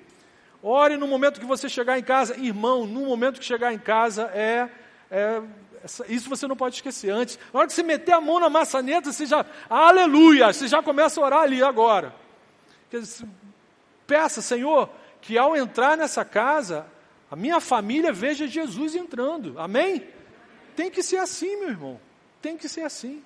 Ore 0.62 0.98
no 0.98 1.08
momento 1.08 1.40
que 1.40 1.46
você 1.46 1.70
chegar 1.70 1.98
em 1.98 2.04
casa, 2.04 2.36
irmão, 2.38 2.86
no 2.86 3.06
momento 3.06 3.40
que 3.40 3.46
chegar 3.46 3.72
em 3.72 3.80
casa 3.80 4.24
é, 4.34 4.68
é 5.10 5.42
isso 6.08 6.30
você 6.30 6.48
não 6.48 6.56
pode 6.56 6.76
esquecer 6.76 7.10
antes. 7.10 7.38
Na 7.54 7.60
hora 7.60 7.68
que 7.68 7.74
você 7.74 7.84
meter 7.84 8.14
a 8.14 8.22
mão 8.22 8.40
na 8.40 8.50
maçaneta, 8.50 9.12
você 9.12 9.26
já, 9.26 9.46
aleluia, 9.70 10.52
você 10.52 10.68
já 10.68 10.82
começa 10.82 11.20
a 11.20 11.24
orar 11.24 11.42
ali 11.42 11.64
agora. 11.64 12.14
Peça, 14.08 14.42
Senhor, 14.42 14.90
que 15.22 15.38
ao 15.38 15.56
entrar 15.56 15.98
nessa 15.98 16.24
casa, 16.24 16.86
a 17.30 17.36
minha 17.36 17.60
família 17.60 18.12
veja 18.14 18.48
Jesus 18.48 18.96
entrando. 18.96 19.60
Amém? 19.60 20.08
Tem 20.76 20.92
que 20.92 21.02
ser 21.02 21.18
assim, 21.18 21.56
meu 21.58 21.70
irmão. 21.70 22.00
Tem 22.42 22.58
que 22.58 22.68
ser 22.68 22.82
assim. 22.82 23.24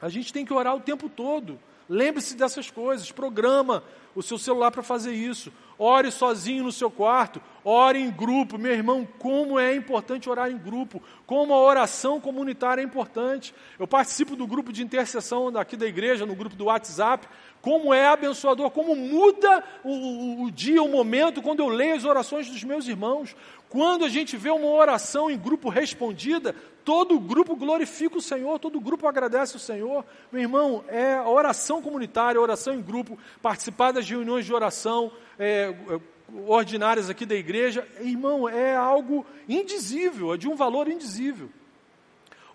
A 0.00 0.08
gente 0.08 0.32
tem 0.32 0.44
que 0.44 0.52
orar 0.52 0.74
o 0.74 0.80
tempo 0.80 1.08
todo. 1.08 1.58
Lembre-se 1.90 2.36
dessas 2.36 2.70
coisas. 2.70 3.10
Programa 3.10 3.82
o 4.14 4.22
seu 4.22 4.38
celular 4.38 4.70
para 4.70 4.80
fazer 4.80 5.12
isso. 5.12 5.52
Ore 5.76 6.12
sozinho 6.12 6.62
no 6.62 6.70
seu 6.70 6.88
quarto. 6.88 7.42
Ore 7.64 7.98
em 7.98 8.12
grupo. 8.12 8.56
Meu 8.56 8.70
irmão, 8.70 9.08
como 9.18 9.58
é 9.58 9.74
importante 9.74 10.30
orar 10.30 10.52
em 10.52 10.56
grupo. 10.56 11.02
Como 11.26 11.52
a 11.52 11.58
oração 11.58 12.20
comunitária 12.20 12.80
é 12.80 12.84
importante. 12.84 13.52
Eu 13.76 13.88
participo 13.88 14.36
do 14.36 14.46
grupo 14.46 14.72
de 14.72 14.84
intercessão 14.84 15.50
daqui 15.50 15.76
da 15.76 15.84
igreja, 15.84 16.24
no 16.24 16.36
grupo 16.36 16.54
do 16.54 16.66
WhatsApp. 16.66 17.26
Como 17.60 17.92
é 17.92 18.06
abençoador, 18.06 18.70
como 18.70 18.94
muda 18.94 19.64
o, 19.82 19.90
o, 19.90 20.44
o 20.44 20.50
dia, 20.52 20.80
o 20.80 20.88
momento, 20.88 21.42
quando 21.42 21.58
eu 21.58 21.68
leio 21.68 21.96
as 21.96 22.04
orações 22.04 22.48
dos 22.48 22.62
meus 22.62 22.86
irmãos. 22.86 23.34
Quando 23.68 24.04
a 24.04 24.08
gente 24.08 24.36
vê 24.36 24.50
uma 24.50 24.68
oração 24.68 25.30
em 25.30 25.36
grupo 25.36 25.68
respondida, 25.68 26.54
todo 26.84 27.18
grupo 27.18 27.56
glorifica 27.56 28.18
o 28.18 28.22
Senhor, 28.22 28.58
todo 28.58 28.80
grupo 28.80 29.06
agradece 29.06 29.56
o 29.56 29.60
Senhor. 29.60 30.04
Meu 30.30 30.42
irmão, 30.42 30.84
é 30.88 31.14
a 31.14 31.28
oração 31.28 31.80
comunitária, 31.82 32.38
a 32.38 32.42
oração 32.42 32.74
em 32.74 32.82
grupo, 32.82 33.18
participar 33.40 33.92
das 33.92 34.08
reuniões 34.08 34.44
de 34.44 34.52
oração 34.52 35.12
é, 35.38 35.74
é, 35.88 36.00
ordinárias 36.46 37.10
aqui 37.10 37.26
da 37.26 37.34
igreja, 37.34 37.86
irmão, 38.00 38.48
é 38.48 38.74
algo 38.74 39.26
indizível, 39.48 40.34
é 40.34 40.36
de 40.36 40.48
um 40.48 40.54
valor 40.54 40.88
indizível. 40.88 41.50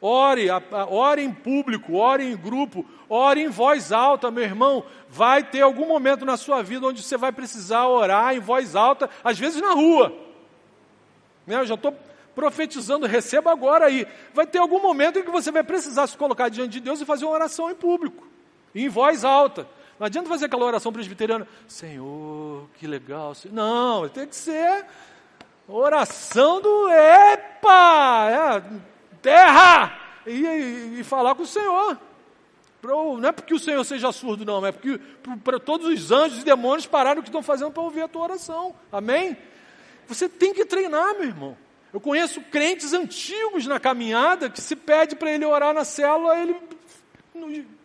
Ore, 0.01 0.47
ore 0.89 1.23
em 1.23 1.33
público, 1.33 1.95
ore 1.95 2.23
em 2.23 2.37
grupo, 2.37 2.85
ore 3.09 3.41
em 3.41 3.47
voz 3.47 3.91
alta, 3.91 4.29
meu 4.29 4.43
irmão. 4.43 4.83
Vai 5.09 5.43
ter 5.43 5.61
algum 5.61 5.87
momento 5.87 6.25
na 6.25 6.37
sua 6.37 6.61
vida 6.61 6.85
onde 6.85 7.01
você 7.01 7.17
vai 7.17 7.31
precisar 7.31 7.87
orar 7.87 8.35
em 8.35 8.39
voz 8.39 8.75
alta, 8.75 9.09
às 9.23 9.39
vezes 9.39 9.61
na 9.61 9.73
rua. 9.73 10.13
Né? 11.47 11.55
Eu 11.55 11.65
já 11.65 11.75
estou 11.75 11.95
profetizando, 12.35 13.07
receba 13.07 13.51
agora 13.51 13.85
aí. 13.85 14.05
Vai 14.33 14.45
ter 14.45 14.59
algum 14.59 14.81
momento 14.81 15.17
em 15.17 15.23
que 15.23 15.31
você 15.31 15.51
vai 15.51 15.63
precisar 15.63 16.05
se 16.05 16.17
colocar 16.17 16.49
diante 16.49 16.73
de 16.73 16.79
Deus 16.81 16.99
e 16.99 17.05
fazer 17.05 17.25
uma 17.25 17.33
oração 17.33 17.71
em 17.71 17.75
público, 17.75 18.27
em 18.75 18.89
voz 18.89 19.23
alta. 19.23 19.65
Não 19.97 20.05
adianta 20.05 20.27
fazer 20.27 20.45
aquela 20.45 20.65
oração 20.65 20.91
presbiteriana, 20.91 21.47
Senhor, 21.67 22.67
que 22.77 22.85
legal. 22.85 23.33
Não, 23.51 24.09
tem 24.09 24.27
que 24.27 24.35
ser 24.35 24.85
oração 25.67 26.61
do 26.61 26.89
EPA, 26.89 28.27
é, 28.29 28.63
terra, 29.21 29.97
e, 30.27 30.31
e, 30.31 30.99
e, 30.99 31.03
falar 31.03 31.33
com 31.33 31.43
o 31.43 31.47
Senhor. 31.47 31.97
Não 32.83 33.27
é 33.27 33.31
porque 33.31 33.53
o 33.53 33.59
Senhor 33.59 33.83
seja 33.83 34.11
surdo, 34.11 34.45
não, 34.45 34.63
é 34.63 34.71
porque 34.71 34.99
para 35.43 35.59
todos 35.59 35.87
os 35.87 36.11
anjos 36.11 36.41
e 36.41 36.45
demônios 36.45 36.85
pararem 36.85 37.19
o 37.19 37.23
que 37.23 37.29
estão 37.29 37.41
fazendo 37.41 37.71
para 37.71 37.81
ouvir 37.81 38.01
a 38.01 38.07
tua 38.07 38.23
oração. 38.23 38.75
Amém? 38.91 39.35
Você 40.07 40.29
tem 40.29 40.53
que 40.53 40.65
treinar, 40.65 41.15
meu 41.15 41.23
irmão. 41.23 41.57
Eu 41.95 42.01
conheço 42.01 42.41
crentes 42.41 42.91
antigos 42.91 43.65
na 43.65 43.79
caminhada 43.79 44.49
que 44.49 44.59
se 44.59 44.75
pede 44.75 45.15
para 45.15 45.31
ele 45.31 45.45
orar 45.45 45.73
na 45.73 45.85
célula, 45.85 46.37
ele 46.37 46.53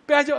perde, 0.05 0.33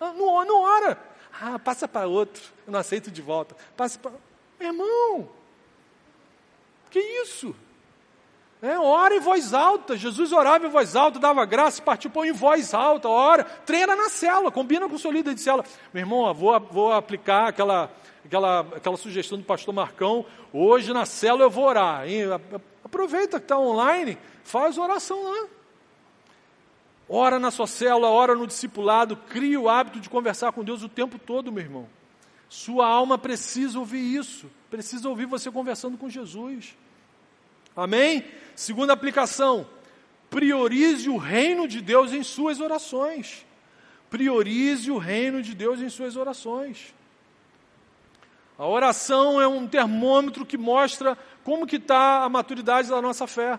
não, 0.00 0.42
não 0.46 0.62
ora. 0.62 0.98
Ah, 1.38 1.58
passa 1.58 1.86
para 1.86 2.06
outro, 2.06 2.42
eu 2.66 2.72
não 2.72 2.80
aceito 2.80 3.10
de 3.10 3.20
volta. 3.20 3.54
Passa 3.76 3.98
para. 3.98 4.12
Irmão, 4.58 5.28
que 6.90 6.98
isso? 6.98 7.54
É, 8.62 8.78
ora 8.78 9.14
em 9.14 9.20
voz 9.20 9.52
alta. 9.52 9.98
Jesus 9.98 10.32
orava 10.32 10.66
em 10.66 10.70
voz 10.70 10.96
alta, 10.96 11.18
dava 11.18 11.44
graça, 11.44 11.82
partiu 11.82 12.10
pão 12.10 12.24
em 12.24 12.32
voz 12.32 12.72
alta, 12.72 13.06
ora. 13.06 13.44
Treina 13.44 13.94
na 13.94 14.08
célula, 14.08 14.50
combina 14.50 14.88
com 14.88 14.94
o 14.94 14.98
seu 14.98 15.12
líder 15.12 15.34
de 15.34 15.42
célula. 15.42 15.66
Meu 15.92 16.00
irmão, 16.00 16.32
vou, 16.32 16.58
vou 16.58 16.90
aplicar 16.90 17.48
aquela 17.48 17.90
aquela, 18.24 18.60
aquela 18.60 18.96
sugestão 18.96 19.38
do 19.38 19.44
pastor 19.44 19.74
Marcão, 19.74 20.24
hoje 20.52 20.92
na 20.92 21.04
célula 21.04 21.44
eu 21.44 21.50
vou 21.50 21.64
orar. 21.64 22.08
Hein? 22.08 22.24
Aproveita 22.90 23.38
que 23.38 23.44
está 23.44 23.56
online, 23.56 24.18
faz 24.42 24.76
oração 24.76 25.22
lá. 25.22 25.46
Ora 27.08 27.38
na 27.38 27.52
sua 27.52 27.68
célula, 27.68 28.08
ora 28.08 28.34
no 28.34 28.48
discipulado, 28.48 29.16
crie 29.16 29.56
o 29.56 29.68
hábito 29.68 30.00
de 30.00 30.10
conversar 30.10 30.50
com 30.50 30.64
Deus 30.64 30.82
o 30.82 30.88
tempo 30.88 31.16
todo, 31.16 31.52
meu 31.52 31.62
irmão. 31.62 31.88
Sua 32.48 32.88
alma 32.88 33.16
precisa 33.16 33.78
ouvir 33.78 34.00
isso, 34.00 34.50
precisa 34.68 35.08
ouvir 35.08 35.26
você 35.26 35.52
conversando 35.52 35.96
com 35.96 36.10
Jesus. 36.10 36.76
Amém? 37.76 38.24
Segunda 38.56 38.92
aplicação, 38.92 39.68
priorize 40.28 41.08
o 41.08 41.16
reino 41.16 41.68
de 41.68 41.80
Deus 41.80 42.12
em 42.12 42.24
suas 42.24 42.58
orações. 42.58 43.46
Priorize 44.10 44.90
o 44.90 44.98
reino 44.98 45.40
de 45.40 45.54
Deus 45.54 45.80
em 45.80 45.88
suas 45.88 46.16
orações. 46.16 46.92
A 48.60 48.66
oração 48.66 49.40
é 49.40 49.48
um 49.48 49.66
termômetro 49.66 50.44
que 50.44 50.58
mostra 50.58 51.16
como 51.50 51.66
que 51.66 51.76
está 51.76 52.22
a 52.22 52.28
maturidade 52.28 52.88
da 52.88 53.02
nossa 53.02 53.26
fé. 53.26 53.58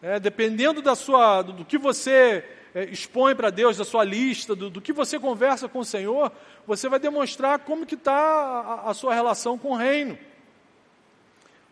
É, 0.00 0.18
dependendo 0.18 0.80
da 0.80 0.94
sua, 0.94 1.42
do, 1.42 1.52
do 1.52 1.62
que 1.62 1.76
você 1.76 2.42
é, 2.74 2.84
expõe 2.84 3.34
para 3.34 3.50
Deus, 3.50 3.76
da 3.76 3.84
sua 3.84 4.02
lista, 4.02 4.56
do, 4.56 4.70
do, 4.70 4.80
que 4.80 4.94
você 4.94 5.18
conversa 5.18 5.68
com 5.68 5.80
o 5.80 5.84
Senhor, 5.84 6.32
você 6.66 6.88
vai 6.88 6.98
demonstrar 6.98 7.58
como 7.58 7.84
que 7.84 7.96
está 7.96 8.14
a, 8.14 8.88
a 8.90 8.94
sua 8.94 9.12
relação 9.12 9.58
com 9.58 9.72
o 9.72 9.76
reino. 9.76 10.18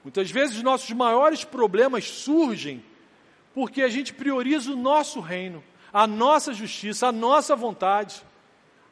Muitas 0.04 0.30
vezes 0.30 0.58
os 0.58 0.62
nossos 0.62 0.90
maiores 0.90 1.42
problemas 1.42 2.04
surgem 2.04 2.84
porque 3.54 3.80
a 3.80 3.88
gente 3.88 4.12
prioriza 4.12 4.70
o 4.70 4.76
nosso 4.76 5.20
reino, 5.20 5.64
a 5.90 6.06
nossa 6.06 6.52
justiça, 6.52 7.06
a 7.06 7.12
nossa 7.12 7.56
vontade. 7.56 8.22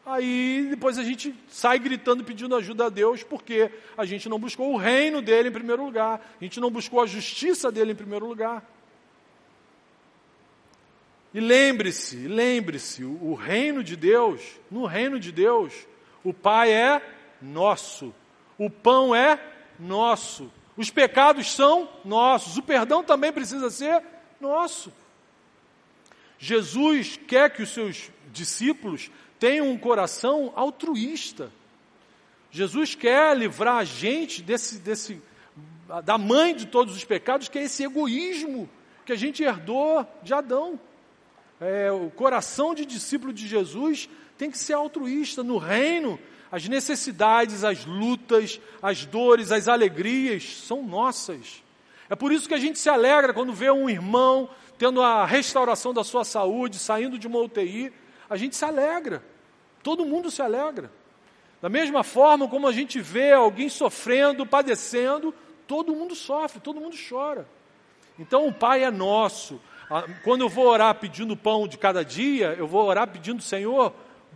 Aí 0.09 0.69
depois 0.71 0.97
a 0.97 1.05
gente 1.05 1.35
sai 1.51 1.79
gritando 1.79 2.25
pedindo 2.25 2.57
ajuda 2.57 2.87
a 2.87 2.89
Deus, 2.89 3.23
porque 3.23 3.71
a 3.95 4.07
gente 4.07 4.27
não 4.27 4.39
buscou 4.39 4.73
o 4.73 4.77
reino 4.79 5.21
dele 5.21 5.51
em 5.51 5.53
primeiro 5.53 5.85
lugar, 5.85 6.35
a 6.41 6.43
gente 6.43 6.59
não 6.59 6.71
buscou 6.71 7.03
a 7.03 7.07
justiça 7.07 7.71
dele 7.71 7.93
em 7.93 7.95
primeiro 7.95 8.27
lugar. 8.27 8.65
E 11.35 11.41
lembre-se, 11.41 12.27
lembre-se, 12.27 13.05
o 13.05 13.35
reino 13.35 13.85
de 13.85 13.97
Deus, 13.97 14.41
no 14.71 14.87
reino 14.87 15.21
de 15.21 15.31
Deus, 15.31 15.75
o 16.25 16.33
Pai 16.33 16.73
é 16.73 17.03
nosso, 17.43 18.15
o 18.57 18.71
pão 18.71 19.15
é 19.15 19.39
nosso, 19.79 20.51
os 20.75 20.89
pecados 20.89 21.53
são 21.53 21.87
nossos, 22.03 22.57
o 22.57 22.63
perdão 22.63 23.05
também 23.05 23.31
precisa 23.31 23.69
ser 23.69 24.03
nosso. 24.41 24.91
Jesus 26.39 27.21
quer 27.29 27.51
que 27.51 27.63
os 27.63 27.69
seus 27.69 28.11
discípulos 28.33 29.11
tenham 29.39 29.71
um 29.71 29.79
coração 29.79 30.53
altruísta. 30.57 31.51
Jesus 32.51 32.95
quer 32.95 33.37
livrar 33.37 33.77
a 33.77 33.85
gente 33.85 34.43
desse, 34.43 34.79
desse, 34.79 35.23
da 36.05 36.17
mãe 36.17 36.55
de 36.55 36.67
todos 36.67 36.97
os 36.97 37.05
pecados, 37.05 37.49
que 37.49 37.59
é 37.59 37.65
esse 37.65 37.85
egoísmo 37.85 38.69
que 39.05 39.13
a 39.13 39.17
gente 39.17 39.43
herdou 39.43 40.07
de 40.23 40.35
Adão. 40.35 40.79
É, 41.61 41.91
o 41.91 42.11
coração 42.11 42.75
de 42.75 42.87
discípulo 42.87 43.33
de 43.33 43.47
Jesus 43.47 44.09
tem 44.37 44.51
que 44.51 44.59
ser 44.59 44.75
altruísta. 44.75 45.43
No 45.43 45.59
reino, 45.59 46.19
as 46.51 46.67
necessidades, 46.69 47.65
as 47.65 47.85
lutas, 47.85 48.61
as 48.81 49.05
dores, 49.05 49.53
as 49.53 49.69
alegrias 49.69 50.45
são 50.67 50.83
nossas. 50.83 51.63
É 52.09 52.17
por 52.17 52.33
isso 52.33 52.49
que 52.49 52.55
a 52.55 52.59
gente 52.59 52.79
se 52.79 52.89
alegra 52.89 53.35
quando 53.35 53.53
vê 53.53 53.71
um 53.71 53.91
irmão 53.91 54.49
tendo 54.79 55.03
a 55.03 55.27
restauração 55.27 55.93
da 55.93 56.05
sua 56.05 56.25
saúde, 56.25 56.79
saindo 56.79 57.19
de 57.19 57.27
uma 57.27 57.41
UTI 57.41 57.93
a 58.29 58.37
gente 58.37 58.57
se 58.57 58.65
alegra. 58.65 59.23
Todo 59.83 60.05
mundo 60.05 60.31
se 60.31 60.43
alegra. 60.43 60.91
Da 61.61 61.69
mesma 61.69 62.05
forma 62.05 62.49
como 62.49 62.69
a 62.69 62.73
gente 62.73 63.01
vê 63.01 63.33
alguém 63.33 63.69
sofrendo, 63.69 64.47
padecendo, 64.47 65.35
todo 65.67 65.95
mundo 65.95 66.15
sofre, 66.15 66.61
todo 66.61 66.81
mundo 66.81 66.97
chora. 67.09 67.49
Então 68.19 68.47
o 68.47 68.53
Pai 68.53 68.85
é 68.85 68.91
nosso. 68.91 69.61
Quando 70.23 70.43
eu 70.43 70.49
vou 70.49 70.67
orar 70.67 70.95
pedindo 70.95 71.37
pão 71.37 71.67
de 71.67 71.79
cada 71.79 72.05
dia, 72.05 72.55
eu 72.59 72.67
vou 72.67 72.87
orar 72.87 73.09
pedindo, 73.09 73.43
Senhor, 73.43 73.93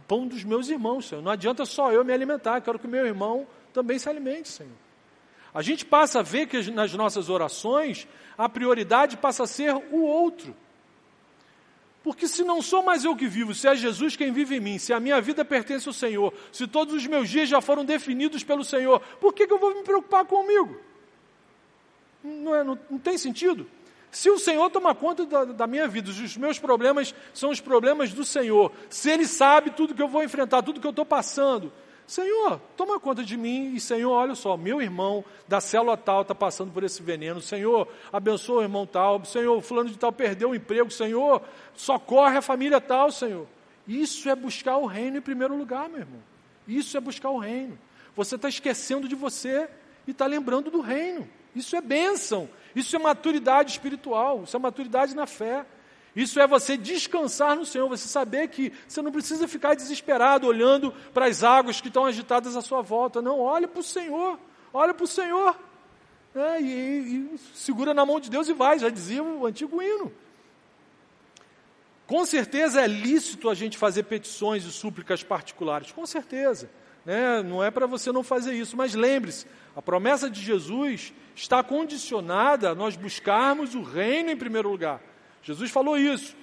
pão 0.09 0.26
dos 0.26 0.43
meus 0.43 0.68
irmãos, 0.68 1.07
Senhor. 1.07 1.22
Não 1.22 1.30
adianta 1.30 1.64
só 1.64 1.93
eu 1.93 2.05
me 2.05 2.12
alimentar, 2.12 2.61
quero 2.61 2.78
que 2.78 2.86
o 2.86 2.90
meu 2.90 3.07
irmão 3.07 3.47
também 3.72 3.99
se 3.99 4.09
alimente, 4.09 4.49
Senhor. 4.49 4.72
A 5.55 5.61
gente 5.61 5.84
passa 5.84 6.20
a 6.20 6.22
ver 6.22 6.47
que 6.47 6.70
nas 6.70 6.95
nossas 6.95 7.28
orações 7.28 8.09
a 8.38 8.49
prioridade 8.49 9.16
passa 9.16 9.43
a 9.43 9.47
ser 9.47 9.74
o 9.74 10.03
outro. 10.03 10.57
Porque 12.03 12.26
se 12.26 12.42
não 12.42 12.61
sou 12.61 12.82
mais 12.82 13.05
eu 13.05 13.14
que 13.14 13.26
vivo, 13.26 13.55
se 13.55 13.68
é 13.68 13.76
Jesus 13.76 14.16
quem 14.16 14.32
vive 14.32 14.57
em 14.57 14.61
mim, 14.61 14.78
se 14.78 14.92
a 14.92 14.98
minha 14.98 15.20
vida 15.20 15.44
pertence 15.44 15.88
ao 15.88 15.94
Senhor, 15.94 16.34
se 16.50 16.66
todos 16.66 16.94
os 16.94 17.07
meus 17.07 17.28
dias 17.28 17.48
já 17.48 17.61
foram 17.61 17.84
definidos 17.84 18.42
pelo 18.42 18.64
Senhor, 18.64 19.00
por 19.20 19.32
que, 19.32 19.46
que 19.46 19.53
eu 19.53 19.59
vou 19.59 19.74
me 19.74 19.82
preocupar 19.82 20.24
comigo? 20.24 20.76
Não, 22.24 22.55
é, 22.55 22.64
não, 22.64 22.78
não 22.90 22.98
tem 22.98 23.16
sentido. 23.16 23.66
Se 24.11 24.28
o 24.28 24.38
Senhor 24.38 24.68
toma 24.68 24.94
conta 24.94 25.24
da, 25.24 25.44
da, 25.44 25.66
minha 25.66 25.88
vida, 25.88 26.11
os 26.11 26.36
meus 26.36 26.59
problemas 26.59 27.14
são 27.32 27.50
os 27.50 27.61
problemas 27.61 28.12
do 28.12 28.24
Senhor, 28.24 28.70
se 28.90 29.09
Ele 29.09 29.26
sabe 29.26 29.70
tudo 29.70 29.94
que 29.94 30.03
eu 30.03 30.09
vou 30.09 30.22
enfrentar, 30.22 30.62
tudo 30.62 30.80
que 30.80 30.86
eu 30.86 30.90
estou 30.90 31.07
passando, 31.07 31.72
Senhor, 32.12 32.60
toma 32.76 33.00
conta 33.00 33.24
de 33.24 33.38
mim 33.38 33.72
e 33.74 33.80
Senhor, 33.80 34.12
olha 34.12 34.34
só, 34.34 34.54
meu 34.54 34.82
irmão 34.82 35.24
da 35.48 35.62
célula 35.62 35.96
tal 35.96 36.20
está 36.20 36.34
passando 36.34 36.70
por 36.70 36.84
esse 36.84 37.02
veneno, 37.02 37.40
Senhor, 37.40 37.88
abençoa 38.12 38.58
o 38.58 38.62
irmão 38.62 38.86
tal, 38.86 39.24
Senhor, 39.24 39.58
fulano 39.62 39.88
de 39.88 39.96
tal 39.96 40.12
perdeu 40.12 40.50
o 40.50 40.54
emprego, 40.54 40.90
Senhor, 40.90 41.40
socorre 41.74 42.36
a 42.36 42.42
família 42.42 42.82
tal, 42.82 43.10
Senhor. 43.10 43.46
Isso 43.88 44.28
é 44.28 44.36
buscar 44.36 44.76
o 44.76 44.84
reino 44.84 45.16
em 45.16 45.22
primeiro 45.22 45.56
lugar, 45.56 45.88
meu 45.88 46.00
irmão. 46.00 46.20
Isso 46.68 46.94
é 46.98 47.00
buscar 47.00 47.30
o 47.30 47.38
reino. 47.38 47.78
Você 48.14 48.34
está 48.34 48.46
esquecendo 48.46 49.08
de 49.08 49.14
você 49.14 49.66
e 50.06 50.10
está 50.10 50.26
lembrando 50.26 50.70
do 50.70 50.82
reino. 50.82 51.26
Isso 51.56 51.74
é 51.74 51.80
bênção. 51.80 52.46
Isso 52.76 52.94
é 52.94 52.98
maturidade 52.98 53.70
espiritual. 53.70 54.42
Isso 54.44 54.54
é 54.54 54.60
maturidade 54.60 55.16
na 55.16 55.26
fé. 55.26 55.64
Isso 56.14 56.38
é 56.38 56.46
você 56.46 56.76
descansar 56.76 57.56
no 57.56 57.64
Senhor, 57.64 57.88
você 57.88 58.06
saber 58.06 58.48
que 58.48 58.72
você 58.86 59.00
não 59.00 59.10
precisa 59.10 59.48
ficar 59.48 59.74
desesperado 59.74 60.46
olhando 60.46 60.92
para 61.14 61.26
as 61.26 61.42
águas 61.42 61.80
que 61.80 61.88
estão 61.88 62.04
agitadas 62.04 62.54
à 62.54 62.60
sua 62.60 62.82
volta. 62.82 63.22
Não, 63.22 63.40
olha 63.40 63.66
para 63.66 63.80
o 63.80 63.84
Senhor, 63.84 64.38
olha 64.72 64.92
para 64.92 65.04
o 65.04 65.08
Senhor. 65.08 65.56
É, 66.34 66.60
e, 66.60 67.34
e, 67.34 67.38
segura 67.54 67.94
na 67.94 68.04
mão 68.04 68.20
de 68.20 68.30
Deus 68.30 68.48
e 68.48 68.52
vai, 68.52 68.78
já 68.78 68.90
dizia 68.90 69.22
o 69.22 69.46
antigo 69.46 69.82
hino. 69.82 70.12
Com 72.06 72.26
certeza 72.26 72.82
é 72.82 72.86
lícito 72.86 73.48
a 73.48 73.54
gente 73.54 73.78
fazer 73.78 74.02
petições 74.02 74.64
e 74.64 74.72
súplicas 74.72 75.22
particulares, 75.22 75.92
com 75.92 76.04
certeza. 76.04 76.68
Né? 77.06 77.42
Não 77.42 77.64
é 77.64 77.70
para 77.70 77.86
você 77.86 78.12
não 78.12 78.22
fazer 78.22 78.52
isso, 78.52 78.76
mas 78.76 78.94
lembre-se, 78.94 79.46
a 79.74 79.80
promessa 79.80 80.28
de 80.28 80.40
Jesus 80.40 81.14
está 81.34 81.62
condicionada 81.62 82.70
a 82.70 82.74
nós 82.74 82.96
buscarmos 82.96 83.74
o 83.74 83.82
reino 83.82 84.30
em 84.30 84.36
primeiro 84.36 84.70
lugar. 84.70 85.00
Jesus 85.43 85.70
falou 85.70 85.97
isso. 85.97 86.36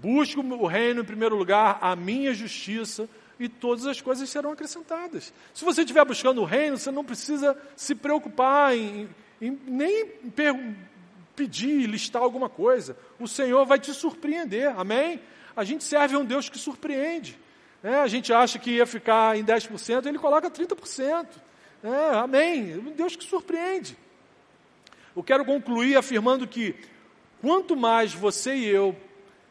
Busque 0.00 0.38
o 0.38 0.66
reino 0.66 1.00
em 1.00 1.04
primeiro 1.04 1.36
lugar, 1.36 1.78
a 1.80 1.96
minha 1.96 2.32
justiça, 2.34 3.08
e 3.38 3.48
todas 3.48 3.86
as 3.86 4.00
coisas 4.00 4.28
serão 4.28 4.52
acrescentadas. 4.52 5.32
Se 5.54 5.64
você 5.64 5.82
estiver 5.82 6.04
buscando 6.04 6.40
o 6.40 6.44
reino, 6.44 6.76
você 6.76 6.90
não 6.90 7.04
precisa 7.04 7.56
se 7.76 7.94
preocupar 7.94 8.76
em, 8.76 9.08
em 9.40 9.58
nem 9.66 10.06
pedir, 11.36 11.86
listar 11.86 12.20
alguma 12.20 12.48
coisa. 12.48 12.96
O 13.18 13.28
Senhor 13.28 13.64
vai 13.64 13.78
te 13.78 13.94
surpreender, 13.94 14.76
amém? 14.76 15.20
A 15.56 15.62
gente 15.64 15.84
serve 15.84 16.16
a 16.16 16.18
um 16.18 16.24
Deus 16.24 16.48
que 16.48 16.58
surpreende. 16.58 17.38
É, 17.82 17.94
a 17.94 18.08
gente 18.08 18.32
acha 18.32 18.58
que 18.58 18.72
ia 18.72 18.86
ficar 18.86 19.38
em 19.38 19.44
10%, 19.44 20.06
ele 20.06 20.18
coloca 20.18 20.50
30%. 20.50 21.26
É, 21.82 22.16
amém? 22.16 22.76
Um 22.76 22.90
Deus 22.90 23.14
que 23.14 23.24
surpreende. 23.24 23.96
Eu 25.14 25.22
quero 25.22 25.44
concluir 25.44 25.96
afirmando 25.96 26.46
que 26.46 26.74
Quanto 27.40 27.76
mais 27.76 28.12
você 28.12 28.54
e 28.54 28.66
eu 28.66 28.96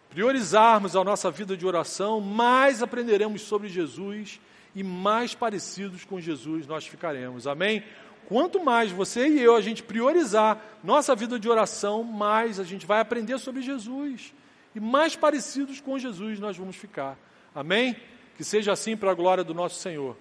priorizarmos 0.09 0.95
a 0.95 1.03
nossa 1.03 1.29
vida 1.29 1.55
de 1.55 1.65
oração, 1.65 2.19
mais 2.19 2.81
aprenderemos 2.81 3.41
sobre 3.41 3.69
Jesus 3.69 4.39
e 4.75 4.83
mais 4.83 5.33
parecidos 5.33 6.03
com 6.03 6.19
Jesus 6.19 6.67
nós 6.67 6.85
ficaremos. 6.85 7.47
Amém? 7.47 7.83
Quanto 8.27 8.63
mais 8.63 8.91
você 8.91 9.27
e 9.27 9.41
eu 9.41 9.55
a 9.55 9.61
gente 9.61 9.81
priorizar 9.81 10.61
nossa 10.83 11.15
vida 11.15 11.39
de 11.39 11.47
oração, 11.47 12.03
mais 12.03 12.59
a 12.59 12.63
gente 12.63 12.85
vai 12.85 12.99
aprender 12.99 13.37
sobre 13.39 13.61
Jesus 13.61 14.33
e 14.75 14.79
mais 14.79 15.15
parecidos 15.15 15.79
com 15.79 15.97
Jesus 15.97 16.39
nós 16.39 16.57
vamos 16.57 16.75
ficar. 16.75 17.17
Amém? 17.55 17.95
Que 18.35 18.43
seja 18.43 18.73
assim 18.73 18.97
para 18.97 19.11
a 19.11 19.15
glória 19.15 19.43
do 19.43 19.53
nosso 19.53 19.79
Senhor. 19.79 20.17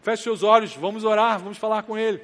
Feche 0.00 0.22
seus 0.22 0.42
olhos, 0.42 0.74
vamos 0.74 1.04
orar, 1.04 1.38
vamos 1.38 1.58
falar 1.58 1.82
com 1.82 1.96
Ele. 1.96 2.20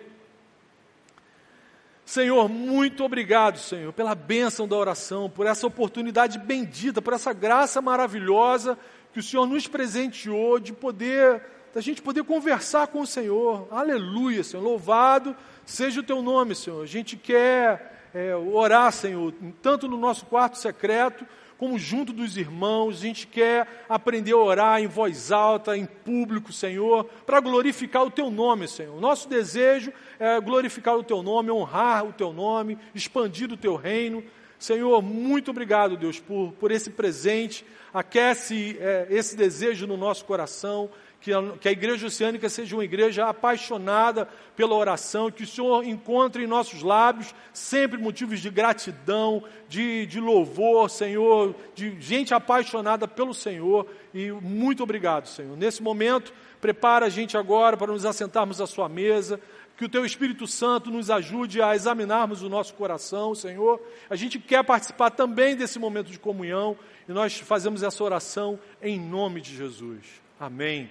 Senhor, 2.09 2.49
muito 2.49 3.05
obrigado, 3.05 3.59
Senhor, 3.59 3.93
pela 3.93 4.15
bênção 4.15 4.67
da 4.67 4.75
oração, 4.75 5.29
por 5.29 5.45
essa 5.45 5.67
oportunidade 5.67 6.39
bendita, 6.39 7.03
por 7.03 7.13
essa 7.13 7.35
graça 7.35 7.83
maravilhosa 7.83 8.79
que 9.13 9.21
o 9.21 9.23
Senhor 9.23 9.45
nos 9.45 9.69
presenteou 9.69 10.59
de 10.59 10.73
poder, 10.73 11.43
da 11.75 11.83
gente 11.83 12.01
poder 12.01 12.25
conversar 12.25 12.87
com 12.87 13.03
o 13.03 13.07
Senhor. 13.07 13.69
Aleluia, 13.71 14.43
Senhor. 14.43 14.63
Louvado 14.63 15.37
seja 15.67 16.01
o 16.01 16.03
teu 16.03 16.23
nome, 16.23 16.55
Senhor. 16.55 16.83
A 16.83 16.87
gente 16.87 17.15
quer 17.15 18.09
é, 18.15 18.35
orar, 18.35 18.91
Senhor, 18.91 19.35
tanto 19.61 19.87
no 19.87 19.99
nosso 19.99 20.25
quarto 20.25 20.57
secreto, 20.57 21.27
como 21.59 21.77
junto 21.77 22.13
dos 22.13 22.37
irmãos, 22.37 22.99
a 22.99 23.01
gente 23.01 23.27
quer 23.27 23.85
aprender 23.89 24.33
a 24.33 24.37
orar 24.37 24.81
em 24.81 24.87
voz 24.87 25.33
alta, 25.33 25.77
em 25.77 25.85
público, 25.85 26.53
Senhor, 26.53 27.05
para 27.27 27.41
glorificar 27.41 28.05
o 28.05 28.11
Teu 28.11 28.31
nome, 28.31 28.69
Senhor. 28.69 28.99
Nosso 29.01 29.29
desejo 29.29 29.93
é 30.21 30.41
glorificar 30.41 30.97
o 30.97 31.03
Teu 31.03 31.21
nome, 31.21 31.51
honrar 31.51 32.07
o 32.07 32.13
Teu 32.13 32.33
nome, 32.33 32.79
expandir 32.95 33.53
o 33.53 33.57
Teu 33.57 33.75
reino. 33.75 34.23
Senhor, 34.57 35.03
muito 35.03 35.51
obrigado, 35.51 35.97
Deus, 35.97 36.21
por, 36.21 36.53
por 36.53 36.71
esse 36.71 36.91
presente. 36.91 37.65
Aquece 37.93 38.77
é, 38.81 39.09
esse 39.11 39.37
desejo 39.37 39.87
no 39.87 39.97
nosso 39.97 40.25
coração 40.25 40.89
que 41.21 41.33
a, 41.33 41.43
que 41.61 41.69
a 41.69 41.73
igreja 41.73 42.07
oceânica 42.07 42.49
seja 42.49 42.77
uma 42.77 42.85
igreja 42.85 43.27
apaixonada 43.27 44.29
pela 44.55 44.75
oração, 44.75 45.31
que 45.31 45.43
o 45.43 45.47
Senhor 45.47 45.85
encontre 45.85 46.45
em 46.45 46.47
nossos 46.47 46.83
lábios 46.83 47.35
sempre 47.53 47.99
motivos 47.99 48.41
de 48.41 48.51
gratidão, 48.51 49.43
de, 49.69 50.07
de 50.07 50.21
louvor, 50.21 50.89
Senhor, 50.89 51.55
de 51.75 52.01
gente 52.01 52.33
apaixonada 52.33 53.09
pelo 53.09 53.35
Senhor. 53.35 53.87
E 54.15 54.31
muito 54.31 54.83
obrigado, 54.83 55.27
Senhor. 55.27 55.57
Nesse 55.57 55.83
momento, 55.83 56.33
prepara 56.61 57.07
a 57.07 57.11
gente 57.11 57.37
agora 57.37 57.77
para 57.77 57.93
nos 57.93 58.05
assentarmos 58.05 58.61
à 58.61 58.67
Sua 58.67 58.89
mesa. 58.89 59.41
Que 59.77 59.85
o 59.85 59.89
Teu 59.89 60.05
Espírito 60.05 60.45
Santo 60.45 60.91
nos 60.91 61.09
ajude 61.09 61.63
a 61.63 61.73
examinarmos 61.73 62.43
o 62.43 62.49
nosso 62.49 62.75
coração, 62.75 63.33
Senhor. 63.33 63.81
A 64.11 64.17
gente 64.17 64.37
quer 64.37 64.65
participar 64.65 65.11
também 65.11 65.55
desse 65.55 65.79
momento 65.79 66.11
de 66.11 66.19
comunhão 66.19 66.77
e 67.09 67.13
nós 67.13 67.39
fazemos 67.39 67.85
essa 67.85 68.03
oração 68.03 68.59
em 68.83 68.99
nome 68.99 69.41
de 69.41 69.55
Jesus. 69.55 70.05
Amém. 70.41 70.91